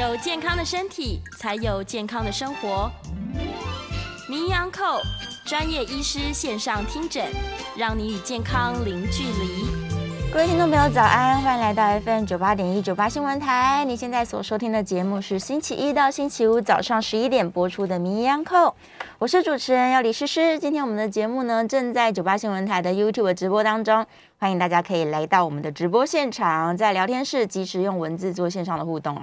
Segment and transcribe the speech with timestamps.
[0.00, 2.90] 有健康的身体，才有健康的生活。
[4.26, 4.98] 名医安扣
[5.44, 7.26] 专业医师线上听诊，
[7.76, 9.66] 让你与健康零距离。
[10.32, 11.42] 各位听众朋友，早安！
[11.42, 13.84] 欢迎来到 FM 九八点一九八新闻台。
[13.84, 18.68] 你现在所收听的节目是星期一到星期五早上十一点播出的《名医央叩》，
[19.18, 20.58] 我是主持人要李诗诗。
[20.58, 24.06] 今天我们的节目呢，正在九八新闻台的 YouTube 直播当中，
[24.38, 29.22] 欢迎大家可以来到我们的直播现场，在聊天室及时用文字做线上的互动。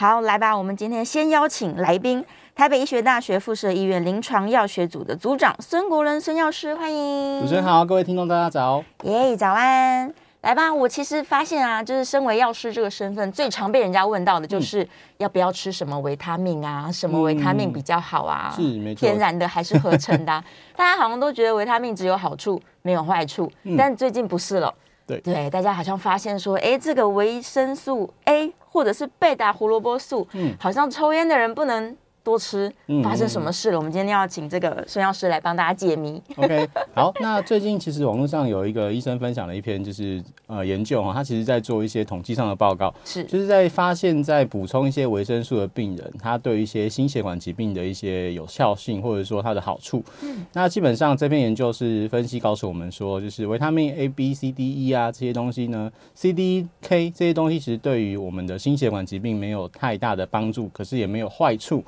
[0.00, 7.42] 好，来吧，我们今天先邀请来宾，台北医学大学附设医院临床药学组的组长孙国伦孙药师，欢迎。
[7.42, 8.82] 主持人好，各位听众大家早。
[9.02, 10.10] 耶，早安。
[10.40, 18.50] 来吧，我其实发现啊，就是身为药师这个身份，最常被人家问到的就是要不要吃什么维他命啊，嗯、什么维他命比较好啊？
[18.56, 20.42] 是没错，天然的还是合成的、啊？
[20.74, 24.74] 大家好像都觉得维他命只有好处没有坏处，嗯、但最近不是了。
[25.06, 31.96] 对对，大家好像发现说，哎，这个维生素 A 或者是贝塔胡萝卜素，嗯，好像抽烟的人不能。
[32.30, 33.76] 多吃，发生什么事了？
[33.76, 36.22] 嗯、我们今天要请这个孙药师来帮大家解谜。
[36.36, 50.04] OK，好， 那最近其实网络上有一个医生分享了一篇，就是呃研究哈，他其实在做一些统计上的报告，是就是在发现，在补充一些维生素的病人，他对一些心血管疾病的一些有效性，或者说它的好处。
[50.22, 61.82] 嗯，那基本上这篇研究是分析告诉我们说，就是维他命 A、B、C、D、E 啊这些东西呢，C、D、K 这些东西其实对于我们的心血管疾病没有太大的帮助，可是也没有坏处。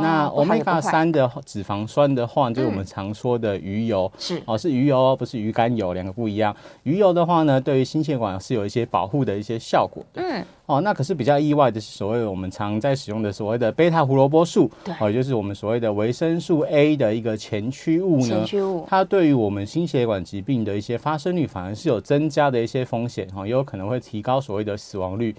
[0.00, 4.42] 那欧米伽三的脂肪酸的话，就是我们常说的鱼油，是。
[4.46, 6.54] 哦，是鱼油，不是鱼肝油，两个不一样。
[6.82, 10.22] 鱼油的话呢，对于心血管是有一些保护的一些效果的。
[10.22, 25.34] 嗯，哦，那可是比较意外的是，所谓我们常在使用的所谓的贝塔胡萝卜素，对，哦，也就是我们所谓的维生素 A 的一个前驱物呢，前驱物，它对于我们心血管疾病的一些发生率反而是有增加的一些风险，哈，也有可能会提高所谓的死亡率。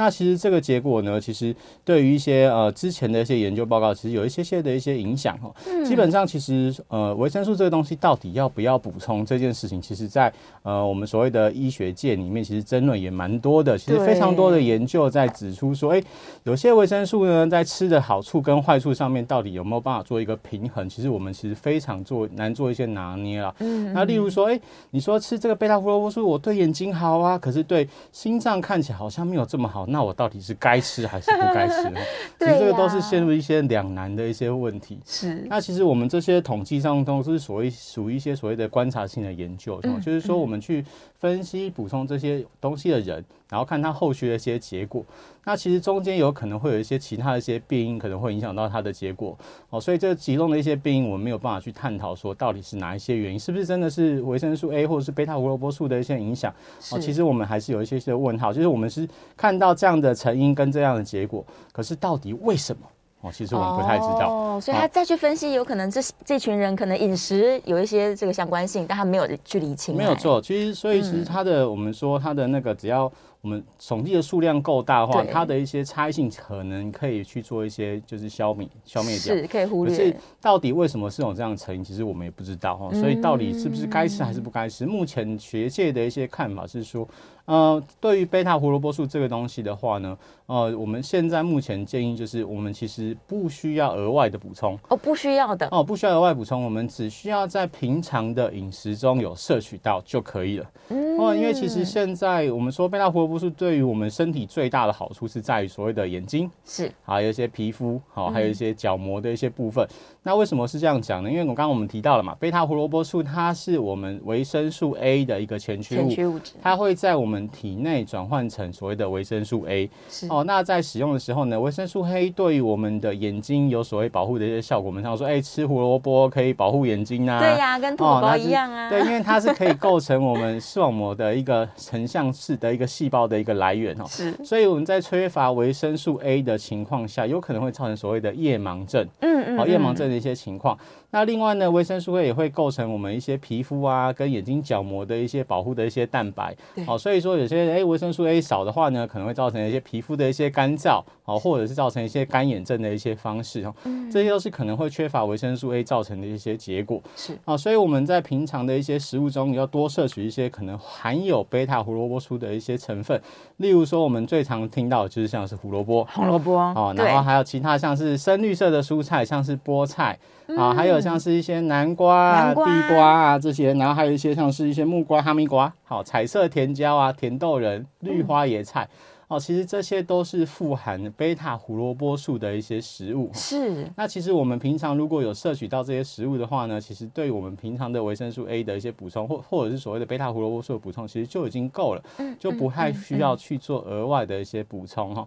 [0.00, 5.54] 那其实这个结果呢，其实对于一些呃之前的一些研究报告，其实有一些些的一些影响哦。
[5.66, 13.76] 嗯、基本上，其实呃维生素这个东西到底要不要补充这件事情，其实在呃我们所谓的医学界里面，其实争论也蛮多的。
[13.76, 16.06] 其实非常多的研究在指出说，哎对，
[16.44, 20.88] 有些维生素呢，在吃的好处跟坏处上面，到底有没有办法做一个平衡？
[20.88, 23.54] 其实我们其实非常做难做一些拿捏啊。
[23.58, 23.92] 嗯。
[23.92, 24.58] 那例如说，哎，
[24.92, 29.86] 你说吃这个贝塔胡萝卜素，我对眼睛好啊，可是对心脏看起来好像没有这么好。
[29.90, 32.00] 那我到底是该吃还是不该吃呢？
[32.38, 34.98] 其实这个都是陷入一些两难的一些问题。
[35.04, 35.46] 是。
[35.48, 40.84] 那其实我们这些统计上都是所谓属于一些所谓的观察性的研究，就是说我们去
[41.20, 45.04] 分析补充这些东西的人，然后看他后续的一些结果。
[45.44, 49.36] 那其实中间有可能会有一些其他的一些病因，可能会影响到他的结果。
[49.68, 56.50] 哦，所以这其中的一些病因，我们没有办法去探讨说到底是哪一些原因，是不是真的是维生素 A 或者是贝塔胡萝卜素的一些影响？
[56.90, 62.82] 哦，其实我们还是有一些些问号，就是我们是看到这样的成因跟这样的结果，可是到底为什么？
[63.22, 64.32] 哦，其实我们不太知道。
[64.32, 69.96] 哦，所以他再去分析，有可能这这群人可能饮食有一些这个相关性，但他没有去理清。
[69.96, 73.10] 没有错，其实所以其实他的、嗯、我们说他的那个只要。
[73.42, 79.96] 我们统计的数量够大的话，它的一些差异性可能可以去做一些就是消灭消灭掉，是可以忽略。
[79.96, 82.90] 可是到底为什么是有这样的成因，其实我们也不知道哈。
[82.92, 84.84] 所以到底是不是该吃还是不该吃？
[84.84, 87.08] 嗯、目前学界的一些看法是说，
[87.46, 100.70] 呃，对于贝塔胡萝卜素这个东西的话呢，呃，我们现在目前建议就是，我们其实不需要额外的补充哦，不需要的哦，不需要额外补充，我们只需要在平常的饮食中有摄取到就可以了。
[100.88, 109.84] 嗯，哦，因为其实现在我们说贝塔胡萝卜素对于我们身体最大的好处是在于所谓的眼睛，是还有一些皮肤，好，还有一些角膜的一些部分。
[109.84, 111.30] 嗯、那为什么是这样讲呢？
[111.30, 119.90] 因为我刚刚我们提到了嘛，贝塔胡萝卜素它是我们维生素 A 的一个前驱物，前驱物质，它会在我们体内转换成所谓的维生素 A。
[120.08, 124.88] 是哦，那在使用的时候呢，维生素 A 对于我们的眼睛有所谓保护的一些效果。
[124.88, 127.38] 我们常说，哎、欸，吃胡萝卜可以保护眼睛啊。
[127.38, 128.90] 对呀、啊，跟兔宝宝一样啊、哦。
[128.90, 140.76] 对，因为它是可以构成我们视网膜的一个成像式的一个细胞的一个来源哦，是，所以我们在缺乏维生素 A 的情况下，有可能会造成所谓的夜盲症，嗯嗯，好，夜盲症的一些情况。
[141.12, 146.56] 那另外呢，维生素 A 也会构成我们一些皮肤啊，跟眼睛角膜的一些保护的一些蛋白。
[146.74, 153.74] 对好，所以说有些诶维生素 A 少的话呢，可能会造成一些皮肤的一些干燥，好，或者是造成一些干眼症的一些方式哦。
[153.84, 157.02] 嗯，这些都是可能会缺乏维生素 A 造成的一些结果。
[157.16, 163.20] 是啊，所以我们在平常的一些食物中，要多摄取一些可能含有贝塔胡萝卜素的一些成分。
[163.56, 170.16] 例如说，我们最常听到的就是像是胡萝卜、红萝卜哦，然后还有其他像是深绿色的蔬菜，像是菠菜。
[170.56, 178.88] 啊，还有像是一些南瓜、地瓜啊这些，然后还有一些像是一些木瓜、哈密瓜，好，彩色甜椒啊、甜豆仁、绿花椰菜，
[179.28, 183.30] 哦，其实这些都是富含贝塔胡萝卜素的一些食物。
[183.32, 183.88] 是。
[183.96, 192.02] 那其实我们平常如果有摄取到这些食物的话呢，其实对我们平常的维生素 A 的一些补充，或或者是所谓的贝塔胡萝卜素的补充，其实就已经够了，
[192.38, 195.26] 就不太需要去做额外的一些补充哈。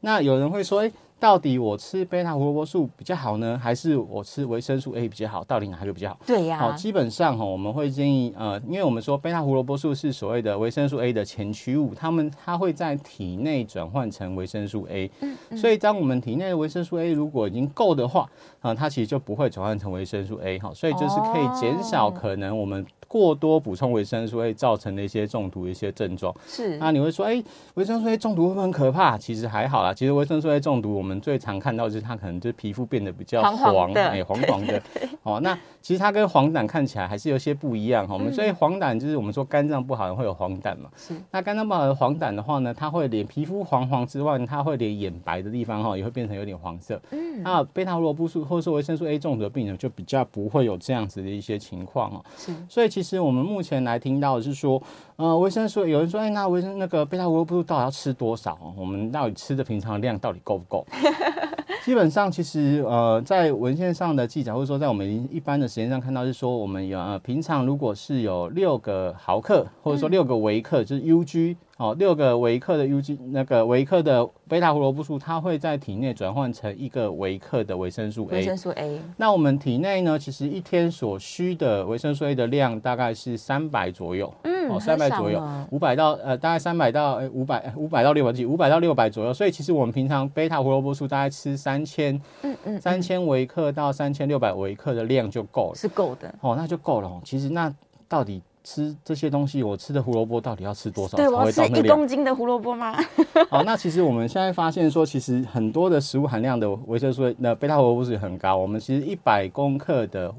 [0.00, 0.92] 那有人会说，诶。
[1.20, 5.42] 到底我吃贝塔胡萝卜素比较好呢，还是我吃维生素 A 比较好？
[5.44, 6.18] 到底哪个比较好？
[6.26, 6.60] 对呀、啊。
[6.60, 15.10] 好，基本上哈，我们会建议呃，因为我们说贝塔胡萝卜素是所谓的维生素 A 的前驱物，它们它会在体内转换成维生素 A。
[15.20, 15.58] 嗯嗯。
[15.58, 22.86] 所以当我们体内的维生素 A 如果已经够的话，啊、呃，它其实就不会转换成维生素 A 哈，所以就是可以减少可能我们。
[23.10, 26.34] 过多补充维生素 A 造成的一些中毒的一些症状。
[26.46, 29.16] 是，那你会说，哎、欸，维生素 A 中毒会不会很可怕？
[29.16, 29.94] 其实还好啦。
[29.94, 34.82] 其实维生素 A 中毒，我们最常看到就是它可能就是皮肤变得比较黄，哎，黄黄的。
[35.22, 38.12] 哦，那其实它跟黄疸看起来还是有些不一样哈。
[38.12, 40.90] 我们所以黄疸就是我们说肝脏不好会有黄疸嘛。
[40.94, 41.14] 是。
[41.30, 47.00] 那肝脏不好的黄疸的话呢，它会连皮肤黄黄之外，它会连眼白的地方哈也会变成有点黄色。
[47.12, 47.42] 嗯。
[47.42, 52.24] 那贝塔胡萝卜素或者说维生素 A 中毒的病人就比较不会有这样子的一些情况哦。
[52.36, 52.52] 是。
[52.68, 54.82] 所以其实我们目前来听到的是说，
[55.16, 58.58] 呃，维生素有人说，哎、欸，那维生那个贝塔胡萝卜素到底要吃多少？
[58.76, 60.86] 我们到底吃的平常的量到底够不够？
[61.84, 71.56] 基本上，其实呃，在文献上的记载，或者说在我们一般的实验上看到是说，我们有呃平常如果是有六个毫克，或者说六个微克，就是 UG。
[71.78, 78.38] 哦，六个微克的 UG 那个微克的贝塔胡萝卜素，它会在体内转换成一个微克的维生素 A。
[78.38, 79.00] 维生素 A。
[79.16, 84.34] 那我们体内呢，其实一天所需的维生素 A 的量大概是三百左右。
[84.42, 85.40] 嗯，哦，三百左右，
[85.70, 89.32] 五百到呃，大概三百到五百，五百到六百几，五百到六百左右。
[89.32, 96.34] 所以其实我们平常贝塔胡萝卜素大概吃三千，嗯嗯，三千微克到三千六百微克的量就够了，是够的。
[96.40, 97.06] 哦，那就够了。
[97.06, 97.72] 哦，其实那
[98.08, 98.42] 到底？
[98.68, 101.52] 吃这些东西，我吃的胡萝卜到底要吃多少才会到那量？
[101.52, 102.94] 对，我要吃一公斤的胡萝卜吗？
[103.48, 108.56] 好，那其实我们现在发现说，其实很多的食物含量的维生素，那贝塔胡萝卜素很高。
[108.56, 110.34] 我们其实一百公克的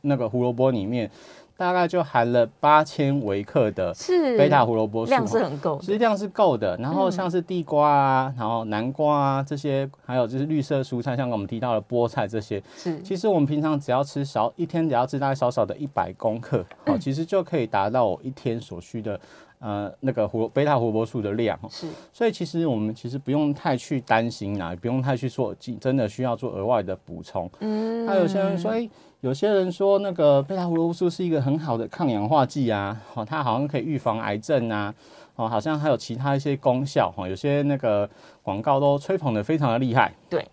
[0.00, 1.10] 那个胡萝卜里面。
[1.56, 3.94] 大概就含了八千微克的
[4.36, 6.76] 贝塔胡萝卜素，量是很够，其实量是够的。
[6.78, 19.18] 然后像是地瓜啊，然后南瓜啊这些，还有就是绿色蔬菜，像我们提到的菠菜这些，是其实我们平常只要吃少，一天只要吃大概少少的一百公克，好， 其实就可以达到我一天所需的。
[19.66, 27.50] 呃，那个胡贝塔胡萝卜素的量是，所以其实我们其实不用太去担心啦，也不用太去说真的需要做额外的补充。
[27.60, 28.86] 嗯，还有些人说，哎，
[29.22, 34.94] 有些人说那个贝塔胡萝卜素是一个很好的抗氧化剂啊，哦，它好像可以预防癌症啊，
[35.36, 38.06] 哦，好像还有其他一些功效哈，有些那个
[38.42, 40.12] 广告都吹捧的非常的厉害。
[40.28, 40.46] 对，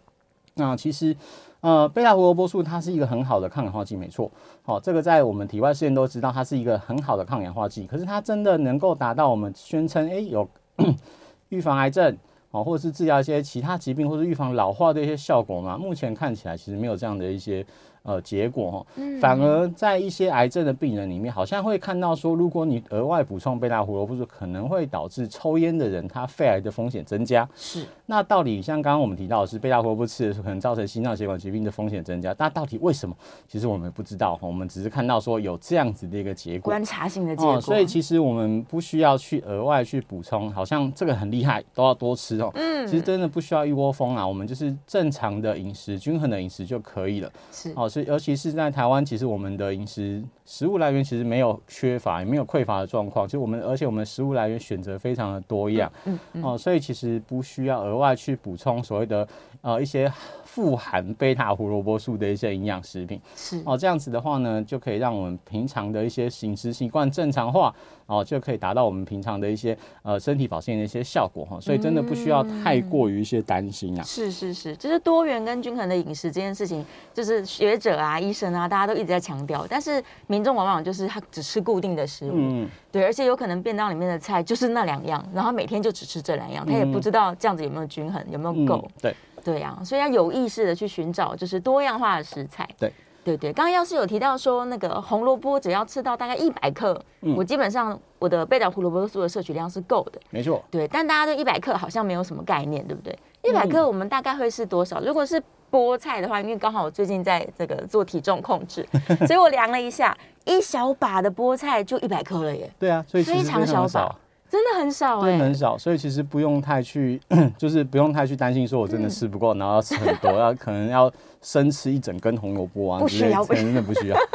[0.54, 1.14] 那其实。
[1.62, 4.32] 呃，贝塔胡萝卜素它是一个很好的抗氧化剂，没错。
[4.64, 7.86] 好，这个在我们体外试验都知道，它是一个很好的抗氧化剂。
[7.86, 10.48] 可是它真的能够达到我们宣称，诶，有
[11.50, 12.18] 预防癌症，
[12.50, 15.78] 哦，或者是治疗一些其他疾病，或者预防老化的一些效果吗？
[15.78, 17.66] 目前看起来其实没有这样的一些。
[18.04, 18.86] 呃，结果哈，
[19.20, 27.48] 反而在一些癌症的病人里面，好像会看到说，如果你额外补充贝塔胡萝卜素，可能会导致抽烟的人他肺癌的风险增加。
[27.56, 33.16] 是，那到底像刚刚我们提到的是贝塔胡萝卜吃的时候，可能造成心脏血管疾病的风险增加，那到底为什么？
[33.48, 37.58] 其实我们不知道，我们只是看到说有这样子的一个结果，观察性的结果。
[37.58, 42.50] 哦，所以其实我们不需要去额外去补充，好像这个很厉害，都要多吃哦。
[42.56, 47.32] 嗯，其实真的不需要一窝蜂啊，我们就是正常的饮食，均衡的饮食就可以了。
[47.52, 47.91] 是，哦。
[47.92, 53.28] 所以，尤其是在台湾，其实我们的饮食食物来源其实没有缺乏，也没有匮乏的状况。
[53.28, 59.28] 就我们，而且我们的食物来源选择非常的多样，嗯嗯，哦，所以其实不需要额外去补充所谓的
[59.62, 60.12] 呃一些。
[60.54, 67.74] 富含贝塔胡萝卜素的一些营养食品是哦，这样子的话呢，就可以让我们平常的一些饮食习惯正常化
[68.06, 71.58] 哦，就可以达到我们平常的一些呃身体保健的一些效果哈。
[71.62, 74.04] 所以真的不需要太过于一些担心啊。
[74.04, 79.66] 是是是，就是多元跟均衡的饮食这件事情，就是学者啊、医生啊，大家都一直在强调。
[79.70, 89.16] 但是民众往往就是他只吃固定的食物，嗯，对，而且有可能便当里面的菜就是那两样，然后每天就只吃这两样，他也不知道这样子有没有均衡，有没有够，对。
[89.44, 92.68] 对呀、啊，所以要有意识的去寻找，就是多样化的食材。
[92.80, 92.92] 对，
[93.24, 93.54] 对对。
[93.54, 100.20] 刚刚要是有提到说，那个红萝卜只要吃到大概一百克，嗯，我基本上我的贝塔胡萝卜素的摄取量是够的。
[100.30, 100.64] 没错。
[100.70, 103.18] 对，但大家对一百克好像没有什么概念，对不对？
[103.44, 105.00] 一百克我们大概会是多少？
[105.02, 108.88] 如果是菠菜的话，因为刚好我最近在这个做体重控制，
[109.26, 112.70] 所以我量了一下，一小把的菠菜就一百克了耶。
[112.78, 114.16] 对啊，所以非常小把。
[114.52, 117.18] 真的很少、欸，真的很少，所以其实不用太去，
[117.58, 121.10] 就是不用太去担心，说我真的吃不够，然后要吃很多，要可能要
[121.42, 124.18] 生吃一整根红萝卜啊，不需要，真的不需要。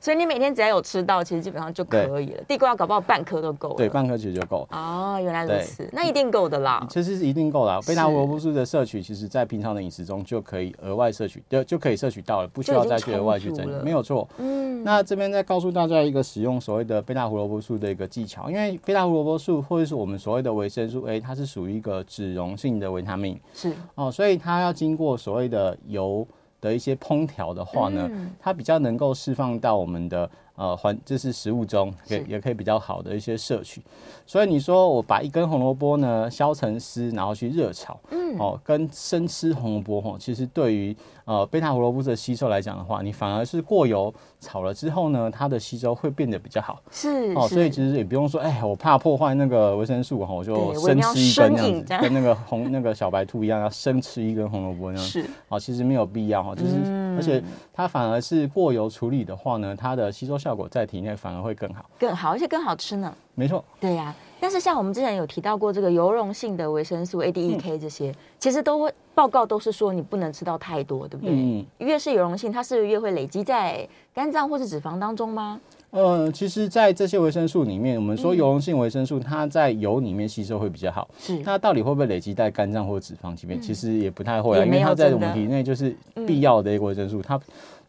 [0.00, 2.42] 所以你每天只要有吃到，其实基本上就可以了。
[2.48, 3.74] 地瓜搞不好半颗都够了。
[3.76, 4.66] 对，半颗其实就够。
[4.72, 6.84] 哦，原来如此，那一定够的啦。
[6.90, 7.80] 其实是一定够了。
[7.82, 13.64] 贝塔胡萝卜素的摄取，其实在平常的饮食中就可以额外摄取，就就可以摄取到了，不需要再去额外去增。
[13.84, 14.28] 没有错。
[14.38, 14.82] 嗯。
[14.82, 23.38] 那这边再告诉大家一个使用所谓的贝塔胡萝卜素的一个技巧，因为贝塔胡萝卜素或者是我们所谓的维生素 A，它是属于一个脂溶性的维他命。
[23.54, 23.72] 是。
[23.94, 26.11] 哦，所以它要经过所谓的油
[26.60, 33.82] 的一些烹调的话呢，嗯、它比较能够释放到我们的呃环，就是食物中，也也可以比较好的一些摄取。
[34.26, 46.80] 所以你说我把一根红萝卜呢削成丝，然后去热炒，嗯，哦，跟生吃红萝卜哈，其实对于呃贝塔胡萝卜素的吸收来讲的话，你反而是过油炒了之后呢，它的吸收会变得比较好。
[46.90, 55.08] 是哦，所以其实也不用说，哎，我怕破坏那个维生素哈，我就生吃一根这样子，跟那个红那个小白兔一样，要生吃一根红萝卜那样。
[55.08, 57.42] 是哦，其实没有必要哈，就是、嗯、而且
[57.72, 63.14] 它反而是过油处理的话呢，它的吸收效果在体内反而会更好，更好，而且更好吃呢。
[63.36, 71.32] 没错，对呀、啊，但是像我们之前有提到过这个油溶性的维生素 A、D、E、K 这些，嗯、其实都会报告都是说你不能吃到太多，对不对？
[71.34, 75.60] 嗯，越是油溶性，它是越会累积在肝脏或是脂肪当中吗？
[75.92, 81.06] 呃，其实，在这些维生素里面，我们说油溶性维生素，它在油里面吸收会比较好。
[81.18, 83.60] 是，它到底会不会累积在肝脏或者脂肪里面？
[83.60, 85.94] 其实也不太会啊，因为它在我们体内就是
[86.26, 87.38] 必要的一个维生素，它。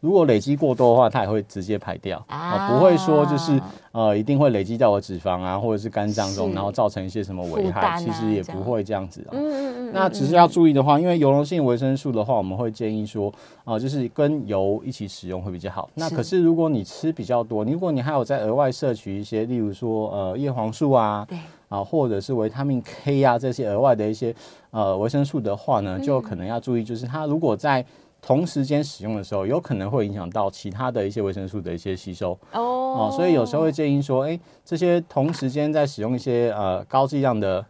[0.04, 2.22] 如果累积过多的话，它也会直接排掉。
[2.28, 3.58] 啊，不会说就是
[3.92, 9.32] 呃一定会累积到我脂肪啊或者是肝脏中，然后造成一些什么危害，其实也不会这样子啊。
[9.32, 9.92] 嗯嗯嗯。
[9.94, 13.32] 那只是要注意的话，因为油溶性维生素的话，我们会建议说
[13.64, 15.88] 啊，就是跟油一起使用会比较好。
[15.94, 21.38] 那可是如果你吃比较多，如果你还有在额外摄取一些，例如说呃叶黄素啊，对。
[21.70, 24.32] 啊，或者是维他命 K 啊这些额外的一些
[24.70, 27.84] 呃维生素的话呢，就可能要注意，就是它如果在
[28.26, 37.66] 同时间使用的时候，有可能会影响到其他的一些维生素的一些吸收哦，所以有时候会建议说，哎，这些同时间在使用一些呃高剂量的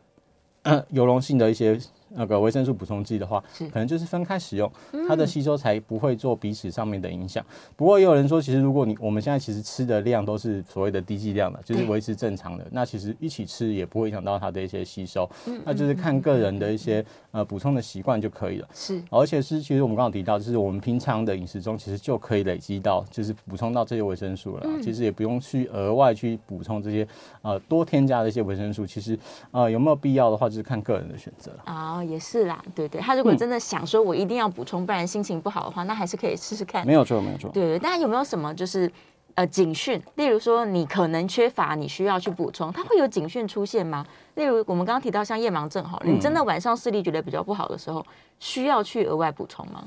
[0.91, 1.79] 油溶性的一些。
[2.15, 3.43] 那个维生素补充剂的话，
[3.73, 4.71] 可能就是分开使用，
[5.09, 7.45] 它的吸收才不会做彼此上面的影响。
[7.77, 15.29] 不过也有人说，其实如果你我们现在其实吃的量都是所谓的低剂量的，就是维持正常的，那其实一起吃也不会影响到它的一些吸收。
[15.65, 18.69] 那就是看个人的一些呃补充的习惯就可以了。
[18.73, 24.67] 是，而且是其实我们刚刚提到，就是我们平常的饮食中其实就可以累积到，就是补充到这些维生素了。
[24.83, 27.07] 其实也不用去额外去补充这些
[27.43, 28.87] 呃多添加的一些维生素。
[28.87, 29.19] 其实
[29.51, 31.63] 呃有没有必要的话，就是看个人的选择了。
[31.65, 32.04] 啊。
[32.09, 36.87] 也是啦，对对，他如果真的想说我一定要补充，不然心情不好的话，那还是可以试试看。
[36.87, 37.51] 没有错，没有错。
[37.53, 38.91] 对对，但有没有什么就是
[39.35, 40.01] 呃警讯？
[40.17, 44.07] 例如说你可能缺乏，你需要去补充，它会有警讯出现吗？
[44.35, 48.05] 例如我们刚刚提到像夜盲症哈，你真的晚上视力觉得比较不好的时候，
[48.39, 49.85] 需要去额外补充吗？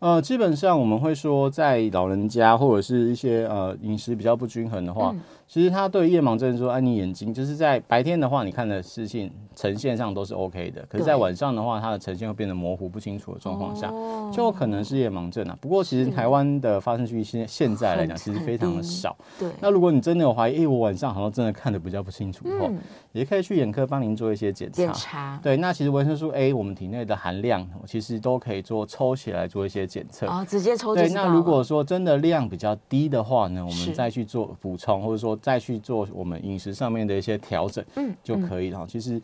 [0.00, 5.10] 呃，基本上我们会说，在老人家或者是一些呃饮食比较不均衡的话。
[5.12, 5.20] 嗯
[5.52, 13.92] 其实他对夜盲症说：“哎，你眼睛就是在白天的话，你看的视线呈现上都是 OK 的，可是，在晚上的话，它的呈现会变得模糊不清楚的状况下，
[14.32, 15.58] 就有可能是夜盲症啊。
[15.60, 19.16] 不过，其实台湾的发生几率现现在来讲，其实非常的少。
[19.40, 19.50] 对。
[19.60, 22.70] 那如果你真的有怀疑，哎，我晚上好像真的看的比较不清楚的话，
[23.10, 24.76] 也可以去眼科帮您做一些检查。
[24.76, 25.40] 检查。
[25.42, 30.28] 对，那其实维生素 A 我们体内的含量，其实都可以做抽血来做一些检测。
[30.28, 30.94] 哦，直接抽。
[30.94, 35.36] 对，那如果说真的量比较低的话呢，我们再去做补充，或者说。
[35.40, 38.86] 再去做我们饮食上面的一些调整，嗯，就可以了。
[38.86, 39.20] 其实，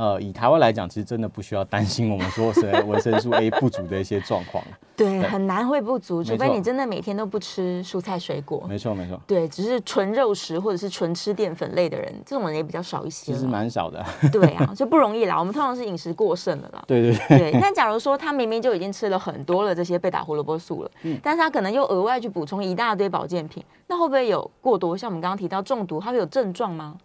[0.00, 4.64] 呃，以台湾来讲，其实真的不需要担心我们说是维生素 A 不足的一些状况。
[4.96, 8.64] 对，很难会不足，除非你真的每天都不吃蔬菜水果。
[8.66, 9.20] 没错，没错。
[9.26, 13.30] 对，只是纯肉食或者是纯吃淀粉类的人，这种人也比较少一些。
[13.30, 14.02] 其实蛮少的。
[14.32, 15.38] 对啊，就不容易啦。
[15.38, 16.82] 我们通常是饮食过剩了啦。
[16.86, 17.50] 对对对。
[17.50, 24.96] 对，但假如说他明明就已经吃了很多了这些被打胡萝卜素了，嗯，但是他可能又额外去补充一大堆保健品，那会不会有过多？
[24.96, 26.96] 像我们刚刚提到中毒，它会有症状吗？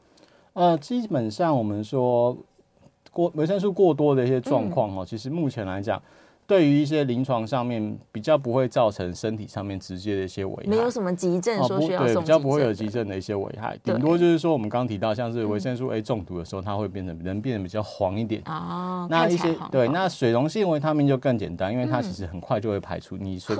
[0.54, 2.38] 呃，基本上我们说
[3.16, 6.02] 过维生素过多的一些状况哦，其实目前来讲。
[6.48, 19.08] 对于一些临床上面比较不会造成身体上面直接的一些危害，没有什么急症说需要对，比较不会有急症的一些危害，顶多就是说我们刚刚提到像是维生素 A 中毒的时候，它会变成人变得比较黄一点哦。
[19.10, 23.18] 那一些对，那水溶性维他命就更简单，因为它其实很快就会排出。
[23.18, 23.58] 你水，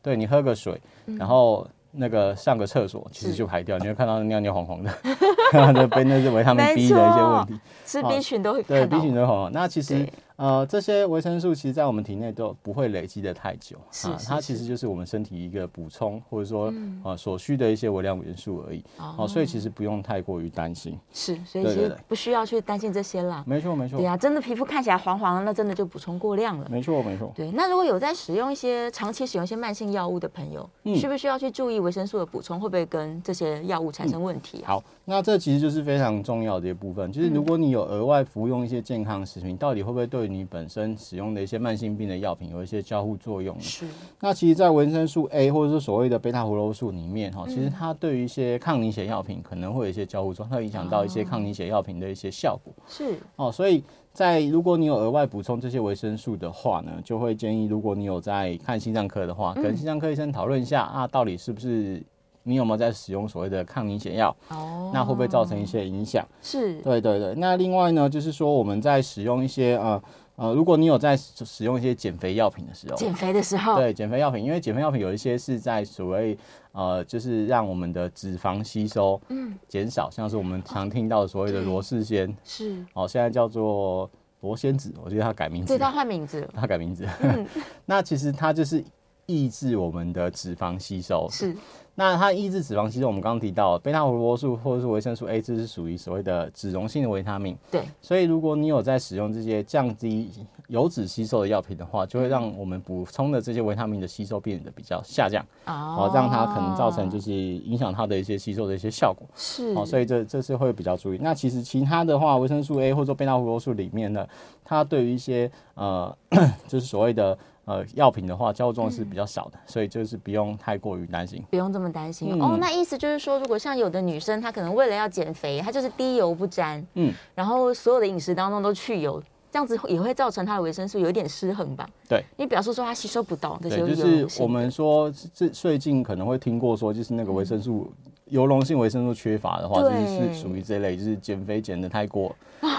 [0.00, 0.80] 对你喝个水，
[1.18, 5.41] 然后那个上个厕所，其实就排掉，你会看到尿尿黄黄的，那
[5.88, 9.50] 被那认为他们 B 的一些问题，吃 B 群都会对 B 群都好。
[9.50, 10.08] 那其实。
[10.42, 20.98] 呃，这些维生素其实，在我们体内都不会累积的太久是啊，它其实就是我们身体一个补充或者说、嗯、呃所需的一些微量元素而已哦、啊，所以其实不用太过于担心。
[21.12, 23.44] 是，所以其实不需要去担心这些啦。
[23.46, 24.00] 没错，没错。
[24.00, 26.66] 对啊，真的皮肤看起来黄黄的，那真的就补充过量了。
[26.68, 27.32] 没错，没错。
[27.36, 34.64] 对，那如果有在使用一些长期使用一些慢性药物的朋友，嗯、需不需要去注意维生素的补充会不会跟这些药物产生问题？
[34.66, 43.58] 好，那这其实就是非常重要的一部分，就是如果你有额外服用一些健康食品，到底会不会对你本身使用的一些慢性病的药品有一些交互作用？
[43.60, 43.86] 是。
[44.20, 52.72] 那其实，在维生素 A 或者是所谓的贝塔胡萝卜素里面，哈，其实它对于一些抗凝血药品可能会有一些交互作用，它会影响到一些抗凝血药品的一些效果。
[52.86, 53.18] 是。
[53.36, 62.02] 哦，所以在如果你有额外补充这些维生素的话呢，就会建议，如果你有在看心脏科的话，跟心脏科医生讨论一下啊，到底是不是
[62.42, 64.34] 你有没有在使用所谓的抗凝血药？
[64.50, 64.90] 哦。
[64.92, 66.26] 那会不会造成一些影响？
[66.42, 66.80] 是。
[66.82, 67.34] 对对对。
[67.36, 70.00] 那另外呢，就是说我们在使用一些呃。
[70.42, 76.36] 呃，如果你有在使用一些减肥药品的时候，减肥的时候，对减肥药品，因为减肥药品有一些是在所谓
[76.72, 87.46] 呃，就是让我们的脂肪吸收嗯减少，像是我们常听到的所谓的罗氏鲜是哦，现在叫做罗仙子，我觉得它改名字，对，它换名字，它改名字，嗯、
[87.86, 88.82] 那其实它就是
[89.26, 91.56] 抑制我们的脂肪吸收是。
[91.94, 97.56] 那它抑制脂肪吸收，我们刚刚提到贝塔胡萝卜素或者是维生素 A，这是属于所谓的脂溶性的维他命。
[97.70, 100.30] 对，所以如果你有在使用这些降低
[100.72, 105.44] 油脂吸收的药品的话，就会让我们补充的这些维他命的吸收变得比较下降。
[105.66, 109.26] 哦，让它可能造成就是影响它的一些吸收的一些效果。
[109.36, 111.18] 是，哦，所以这这是会比较注意。
[111.20, 114.26] 那其实其他的话，维生素 A 或者说贝塔胡萝卜素里面呢，
[114.64, 116.16] 它对于一些呃，
[116.66, 117.38] 就是所谓的。
[117.64, 122.58] 呃，药品的话，交互作用是比较少的，嗯，所以就是不用太过于担心，不用这么担心，嗯、哦。
[122.60, 129.22] 那意思就是说，如果像有的女生，她可能为了要减肥，她就是低油不沾，嗯，然后所有的饮食当中都去油，
[129.52, 131.86] 这样子也会造成它的维生素有一点失衡吧？
[132.08, 137.92] 对，你表示说它吸收不到这些油，就是我们说这最近可能会听过说，就是那个维生素。
[138.32, 142.34] 嗯油溶性维生素缺乏的话，就是是属于这类，就是减肥减的太过，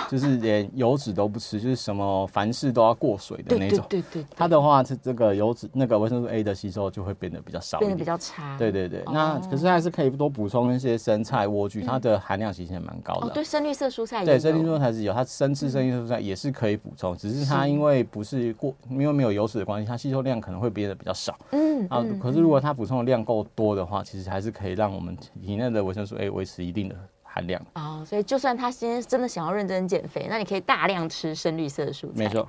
[0.10, 3.86] 就是连油脂都不吃，就是什么凡事都要过水的那种。
[3.88, 8.58] 对对对，它的话是这个油脂那个维生素 A 的吸收就会变得比较少，变得比较差。
[8.58, 13.30] 对对对，那可是还是可以多补充一些生菜、莴苣，它的含量其实也蛮高的。
[13.30, 14.26] 对，深绿色蔬菜。
[14.26, 21.38] 对，深绿色蔬菜是有，它生吃深绿色蔬菜也是可以补充，只是它因为不是过，因为没有油脂的关系，它吸收量可能会变得比较少。
[21.52, 26.30] 嗯啊，可是如果它补充的量够多的话，其实还是可以让我们体内的维生素 A。
[26.30, 32.48] 维持一定的含量啊、哦，所以就算他今天真的想要认真减肥，那你可以大量吃深绿色的蔬菜，没错，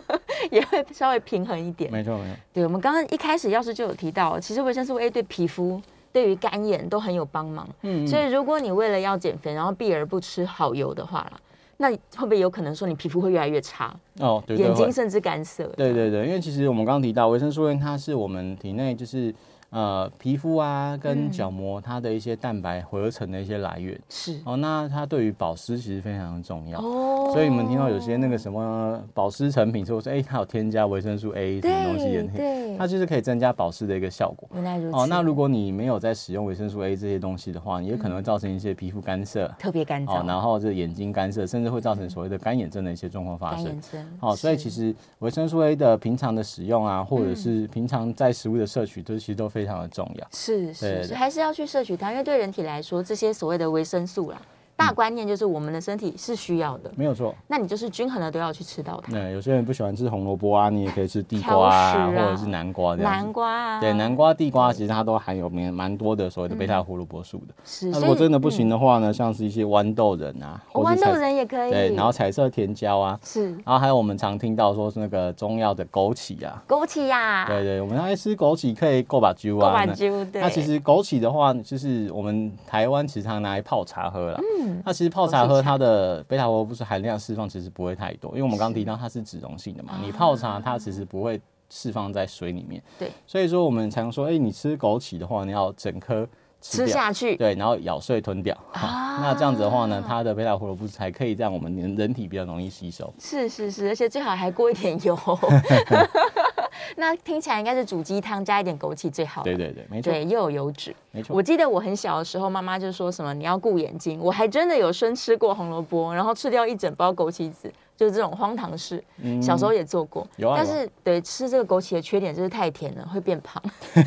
[0.50, 1.90] 也会稍微平衡一点。
[1.92, 2.36] 没错，没错。
[2.52, 5.80] 对，我们刚刚一开始要是就有提到，其实维生素 A 对皮肤、
[6.12, 7.68] 对于干眼都很有帮忙。
[7.82, 11.40] 嗯，所以如果你为了要减肥，然后避而不吃好油的话啦，
[11.76, 13.94] 那会不会有可能说你皮肤会越来越差？
[14.18, 15.66] 哦，对，对，眼睛甚至干涩。
[15.76, 19.34] 对对对，因为其实我们刚刚提到维生素 A，它是我们体内就是。
[19.72, 27.30] 呃，皮肤啊，跟角膜它的一些蛋白合成的一些来源是哦，那它对于保湿其实非常的重要哦。
[27.32, 34.46] 所以你们听到有些那个什么保湿成品，说说哎，它有添加维生素 A 什么东西的，对，它就是可以增加保湿的一个效果。
[34.52, 35.06] 原来如此哦。
[35.08, 43.64] 那如果你没有在使用维生素 A 这些东西的话，你也可能会造成一些皮肤干涩，特别干燥，然后这眼睛干涩，甚至会造成所谓的干眼症的一些状况发生。
[43.64, 44.18] 干眼症。
[44.20, 50.26] 哦，所以其实维生素 A 的平常的使用啊，或者是平常在食物的摄取，都其实都非常的重要。
[50.30, 54.40] 是是是，还是要去摄取它，因为对人体来说，这些所谓的维生素啦。
[54.76, 57.34] 大观念就是我们的身体是需要的，没有错。
[57.46, 59.12] 那你就是均衡的都要去吃到它。
[59.12, 63.12] 对，有些人不喜欢吃红萝卜啊，你也可以吃地瓜啊，啊或者是南瓜这样。
[63.12, 67.54] 南瓜啊，对，南瓜、地瓜其实它都含有蛮蛮多的所谓的贝塔胡萝卜素的。
[67.64, 67.88] 是。
[67.90, 71.70] 那如果真的不行的话呢，嗯、像是一些豌豆仁啊，豌豆仁也可以。
[71.70, 73.52] 对，然后彩色甜椒啊，是。
[73.52, 80.28] 然后还有我们常听到说是那个中药的枸杞啊，枸杞呀，对对，我们爱吃枸杞可以够把灸啊，够把灸。
[80.32, 80.42] 对。
[80.42, 84.40] 那其实枸杞的话，就是我们台湾其实常拿来泡茶喝了。
[84.58, 84.61] 嗯。
[84.84, 85.62] 那其实泡茶喝。
[85.62, 92.82] 它的贝塔胡萝卜素含量释放其实不会太多，因为我们刚刚提到它是脂溶性的嘛，你泡茶它其实不会释放在水里面。
[92.98, 96.26] 对，所以说我们常说，哎，你吃枸杞的话，你要整颗
[96.60, 98.56] 吃，吃下去，对，然后咬碎吞掉。
[98.72, 103.12] 啊，那这样子的话呢，它的贝塔胡萝卜素才可以让我们人人体比较容易吸收。
[103.18, 105.16] 是是是，而且最好还过一点油。
[106.96, 109.42] 那听起来应该是煮鸡汤加一点枸杞最好。
[109.42, 110.12] 对对对，没错。
[110.12, 110.94] 对，又有油脂。
[111.10, 111.34] 没错。
[111.36, 119.02] 我记得我很小的时候，妈妈就说什么你要顾眼睛，我还真的有生吃过红萝卜，然后吃掉一整包枸杞子，就是这种荒唐事。
[119.18, 119.40] 嗯。
[119.42, 120.26] 小时候也做过。
[120.36, 120.54] 有啊。
[120.56, 123.62] 但是对吃这个枸杞的缺点就是太甜了，会变胖。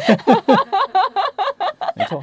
[1.96, 2.20] 没错。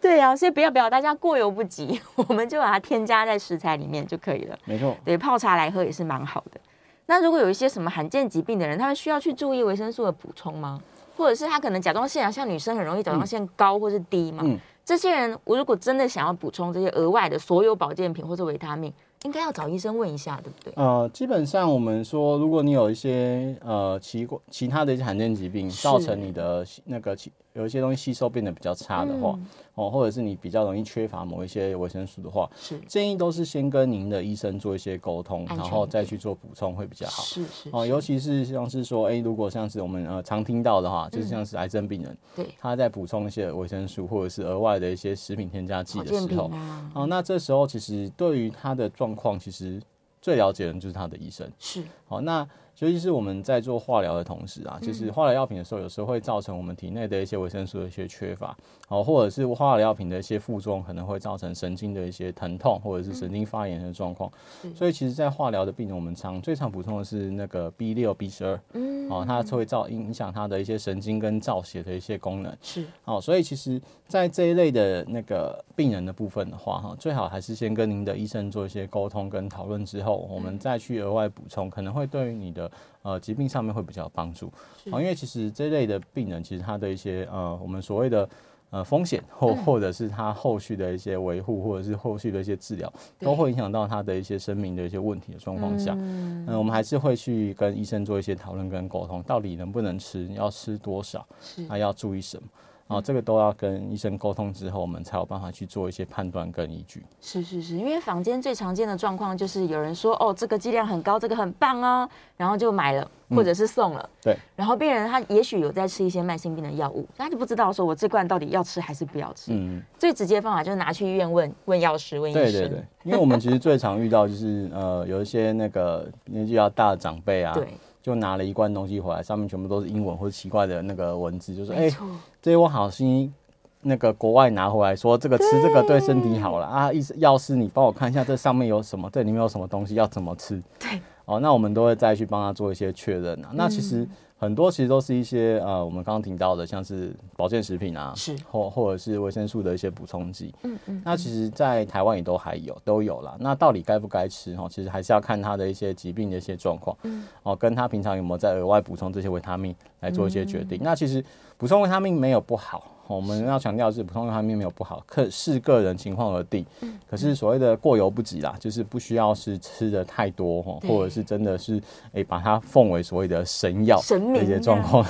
[0.00, 4.58] 对啊，所以不要不要，大家过犹不及， 我们就把它添加在食材里面就可以了。
[4.64, 4.94] 没错。
[5.04, 6.60] 对，泡茶来喝也是蛮好的。
[7.06, 10.80] 那如果有一些什么罕见疾病的人，他们需要去注意维生素的补充吗？
[11.16, 14.42] 或者是他可能甲状腺啊，像女生很容易甲状腺高或是低嘛？
[14.44, 20.72] 嗯，这些人我如果真的想要补充这些额外的所有保健品或者维他命，应该要找医生问一下，对不对？
[20.76, 27.16] 呃，基本上我们说，如果你有一些呃奇怪其他的一些罕见疾病，造成你的那个
[27.54, 29.28] 有一些东西吸收变得比较差的话，
[29.74, 32.76] 哦、嗯，或者是你比较容易缺乏某一些维生素的话，是。
[32.88, 37.22] 建议都是先跟您的医生做一些沟通，然后再去做补充会比较好。
[37.22, 49.80] 是是哦，尤其是像是说，哎、欸，如果像是我们呃常听到的话，就是像是癌症病人，嗯、对，他在补充一些维生素或者是额外的一些食品添加剂的时候，啊、哦，那这时候其实对于他的状况，其实
[50.20, 51.48] 最了解的就是他的医生。
[51.60, 52.44] 是，好、哦，那。
[52.84, 58.54] 尤其是我们在做化疗的同时啊，就是化疗药品的时候，有时候会造成我们体内的一些维生素的一些缺乏，
[58.88, 64.30] 哦，或者是化疗药品的一些副作用，可能会造成神经的一些疼痛，或者是神经发炎的状况。
[64.74, 72.54] 所以，其实，在化疗的病人，我们常最常补充的是那个 B 六、B 十二，嗯，哦，它会造影响它的一些神经跟造血的一些功能。
[72.60, 82.70] 是，哦，所以其实，在这一类的那个病人的部分的话，哈，最好还是先跟您的医生做一些沟通跟讨论之后，我们再去额外补充，可能会对于你的。
[83.02, 84.50] 呃，疾病上面会比较有帮助，
[84.90, 88.28] 啊，因为其实这类的病人，其实他的一些呃，我们所谓的
[88.70, 101.26] 呃风险，或或者是他后续的一些维护，或者是后续的一些治疗，都会影响到他的一些生命的一些问题的状况下，嗯，我们还是会去跟医生做一些讨论跟沟通，到底能不能吃，要吃多少，
[101.68, 102.48] 还要注意什么。
[102.86, 107.02] 啊，这个都要跟医生沟通之后，我们才有办法去做一些判断跟依据。
[107.18, 114.02] 是是是，因为坊间最常见的状况就是有人说，哦，这个剂量很高，这个很棒哦，然后就买了，或者是送了。
[114.02, 114.38] 嗯、对。
[114.54, 119.52] 然后病人他也许有在吃一些慢性病的药物，他就不知道说我这罐到底要吃还是不要吃。
[119.54, 119.82] 嗯。
[119.98, 122.42] 最直接的方法就是拿去医院问问药师，问医生。
[122.42, 122.84] 对对对。
[123.04, 127.54] 因为我们其实最常遇到就是呃，有一些那个年纪较大的长辈啊。
[127.54, 127.66] 对。
[128.04, 131.96] 就拿了一罐东西回来，上面全部都是英文或者奇怪的那个文字，就说：“哎、欸，
[132.42, 133.32] 这些我好心
[133.80, 136.92] 那个国外拿回来说，这个吃这个对身体好了啊。
[136.92, 140.62] 意思要是，你帮我看一下这上面有什么，这里面有什么东西要怎么吃？
[140.78, 143.48] 对，哦，那我们都会再去帮他做一些确认啊。
[143.54, 144.06] 那其实。
[144.38, 150.54] 嗯”很多其实都是一些呃，我们刚刚提到的，像是保健食品啊，是或或者是维生素的一些补充剂。
[150.64, 151.02] 嗯嗯。
[151.04, 153.36] 那其实，在台湾也都还有都有啦。
[153.40, 154.54] 那到底该不该吃？
[154.56, 156.96] 哈，其实还是要看他的一些疾病的一些状况。
[157.04, 157.24] 嗯。
[157.42, 160.78] 哦，跟他平常有没有在额外补充这些维他命来做一些决定。
[160.78, 161.24] 嗯、那其实
[161.56, 162.90] 补充维他命没有不好。
[163.06, 166.64] 我们要强调是补充维他命没有不好，可视个人情况而定。
[167.08, 171.80] 可是所谓的过犹不及啦，就是不需要是吃的太多哈，或者是真的是
[172.12, 175.06] 诶把它奉为所谓的神药的一些状况。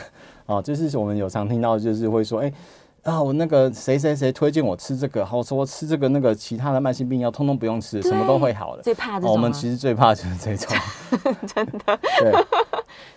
[0.47, 2.53] 哦，就是我们有常听到，就是会说，哎
[3.05, 8.83] 啊，我那个谁谁谁推荐我吃这个，好说吃这个那个其他的慢性病药，通通不用吃，什么都会好的。
[8.83, 10.77] 最怕的，我们其实最怕就是这种，
[11.47, 11.99] 真的。
[12.21, 12.33] 对。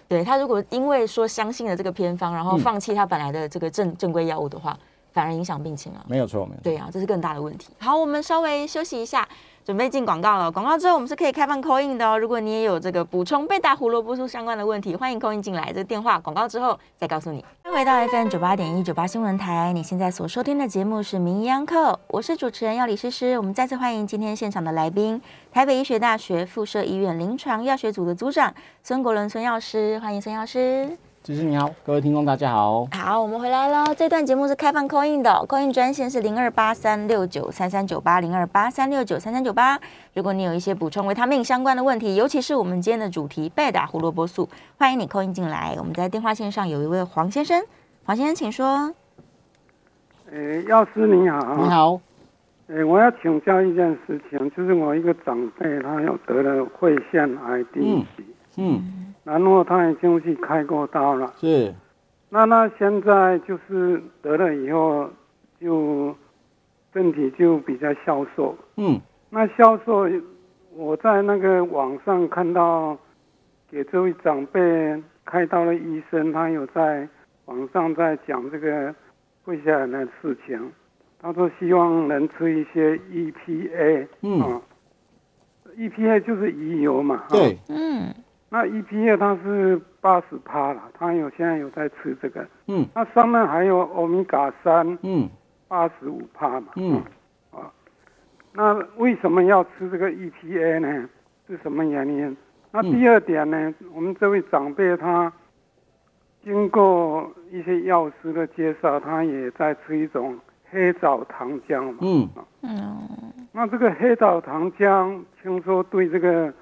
[0.08, 4.78] 对，他如果因为说相信了这个偏方，然后放弃他本来的这个正正规药物的话，
[5.18, 6.06] 反而影响病情了。
[6.08, 6.62] 没有错，没有错。
[6.62, 7.70] 对啊，这是更大的问题。
[7.80, 9.28] 好，我们稍微休息一下，
[9.66, 10.52] 准备进广告了。
[10.52, 12.20] 广告之后我们是可以开放 call in 的哦。
[12.20, 15.70] 如果你也有这个补充贝塔胡萝卜素相关的问题，欢迎 call in 进来。
[15.70, 17.44] 这个电话广告之后再告诉你。
[17.64, 23.36] 回到 FM 九八点一九八新闻台，你现在所收听的节目是名医央叩，我是主持人药理诗诗。
[23.40, 25.20] 我们再次欢迎今天现场的来宾。
[25.52, 28.54] 台北医学大学附设医院临床药学组的组长
[28.84, 30.96] 孙国伦孙药师，欢迎孙药师。
[31.28, 32.88] 诗诗你好，各位听众大家好。
[32.94, 33.94] 好，我们回来了。
[33.94, 39.78] 这段节目是开放 call in 的，call in 专线是零二八三六九三三九八零二八三六九三三九八。
[40.14, 45.76] 如果你有一些补充维他命相关的问题，尤其是我们今天的主题贝塔胡萝卜素，欢迎你 call in 进来。
[45.78, 47.62] 我们在电话线上有一位黄先生，
[48.06, 48.96] 黄先生请说。
[50.32, 51.58] 诶，药师你好。
[51.58, 52.00] 你好。
[52.70, 61.76] 哎、欸，我要请教一件事情，就是我一个长辈，他有得了肺腺癌第一期，嗯，嗯，然后他已经去开过刀了，是，
[62.30, 65.10] 那那现在就是得了以后，
[65.60, 66.16] 就
[66.94, 68.98] 身体就比较消瘦，嗯，
[69.30, 70.10] 那消瘦，
[70.74, 72.98] 我在那个网上看到，
[73.70, 77.06] 给这位长辈开刀的医生，他有在
[77.48, 78.96] 网上在讲这个
[79.44, 80.72] 肺腺癌的事情。
[81.20, 84.62] 他说希望能吃一些 EPA，嗯，啊
[85.76, 88.14] ，EPA 就是鱼油嘛，对，嗯，
[88.50, 95.30] 那 EPA 它是八十趴了，他有现在有在吃这个，嗯，那上面还有欧米伽三，嗯，
[95.68, 97.02] 八十五趴嘛，嗯，
[97.52, 97.72] 啊，
[98.54, 101.10] 那为什么要吃这个 EPA 呢？
[101.48, 102.38] 是什么原因？
[102.72, 103.58] 那第二点呢？
[103.80, 105.32] 嗯、我们这位长辈他
[106.44, 110.38] 经过一些药师的介绍，他也在吃一种。
[110.70, 112.30] 黑枣糖浆嘛，嗯
[112.62, 113.08] 嗯，
[113.54, 116.54] 那这个黑枣糖浆听说对这个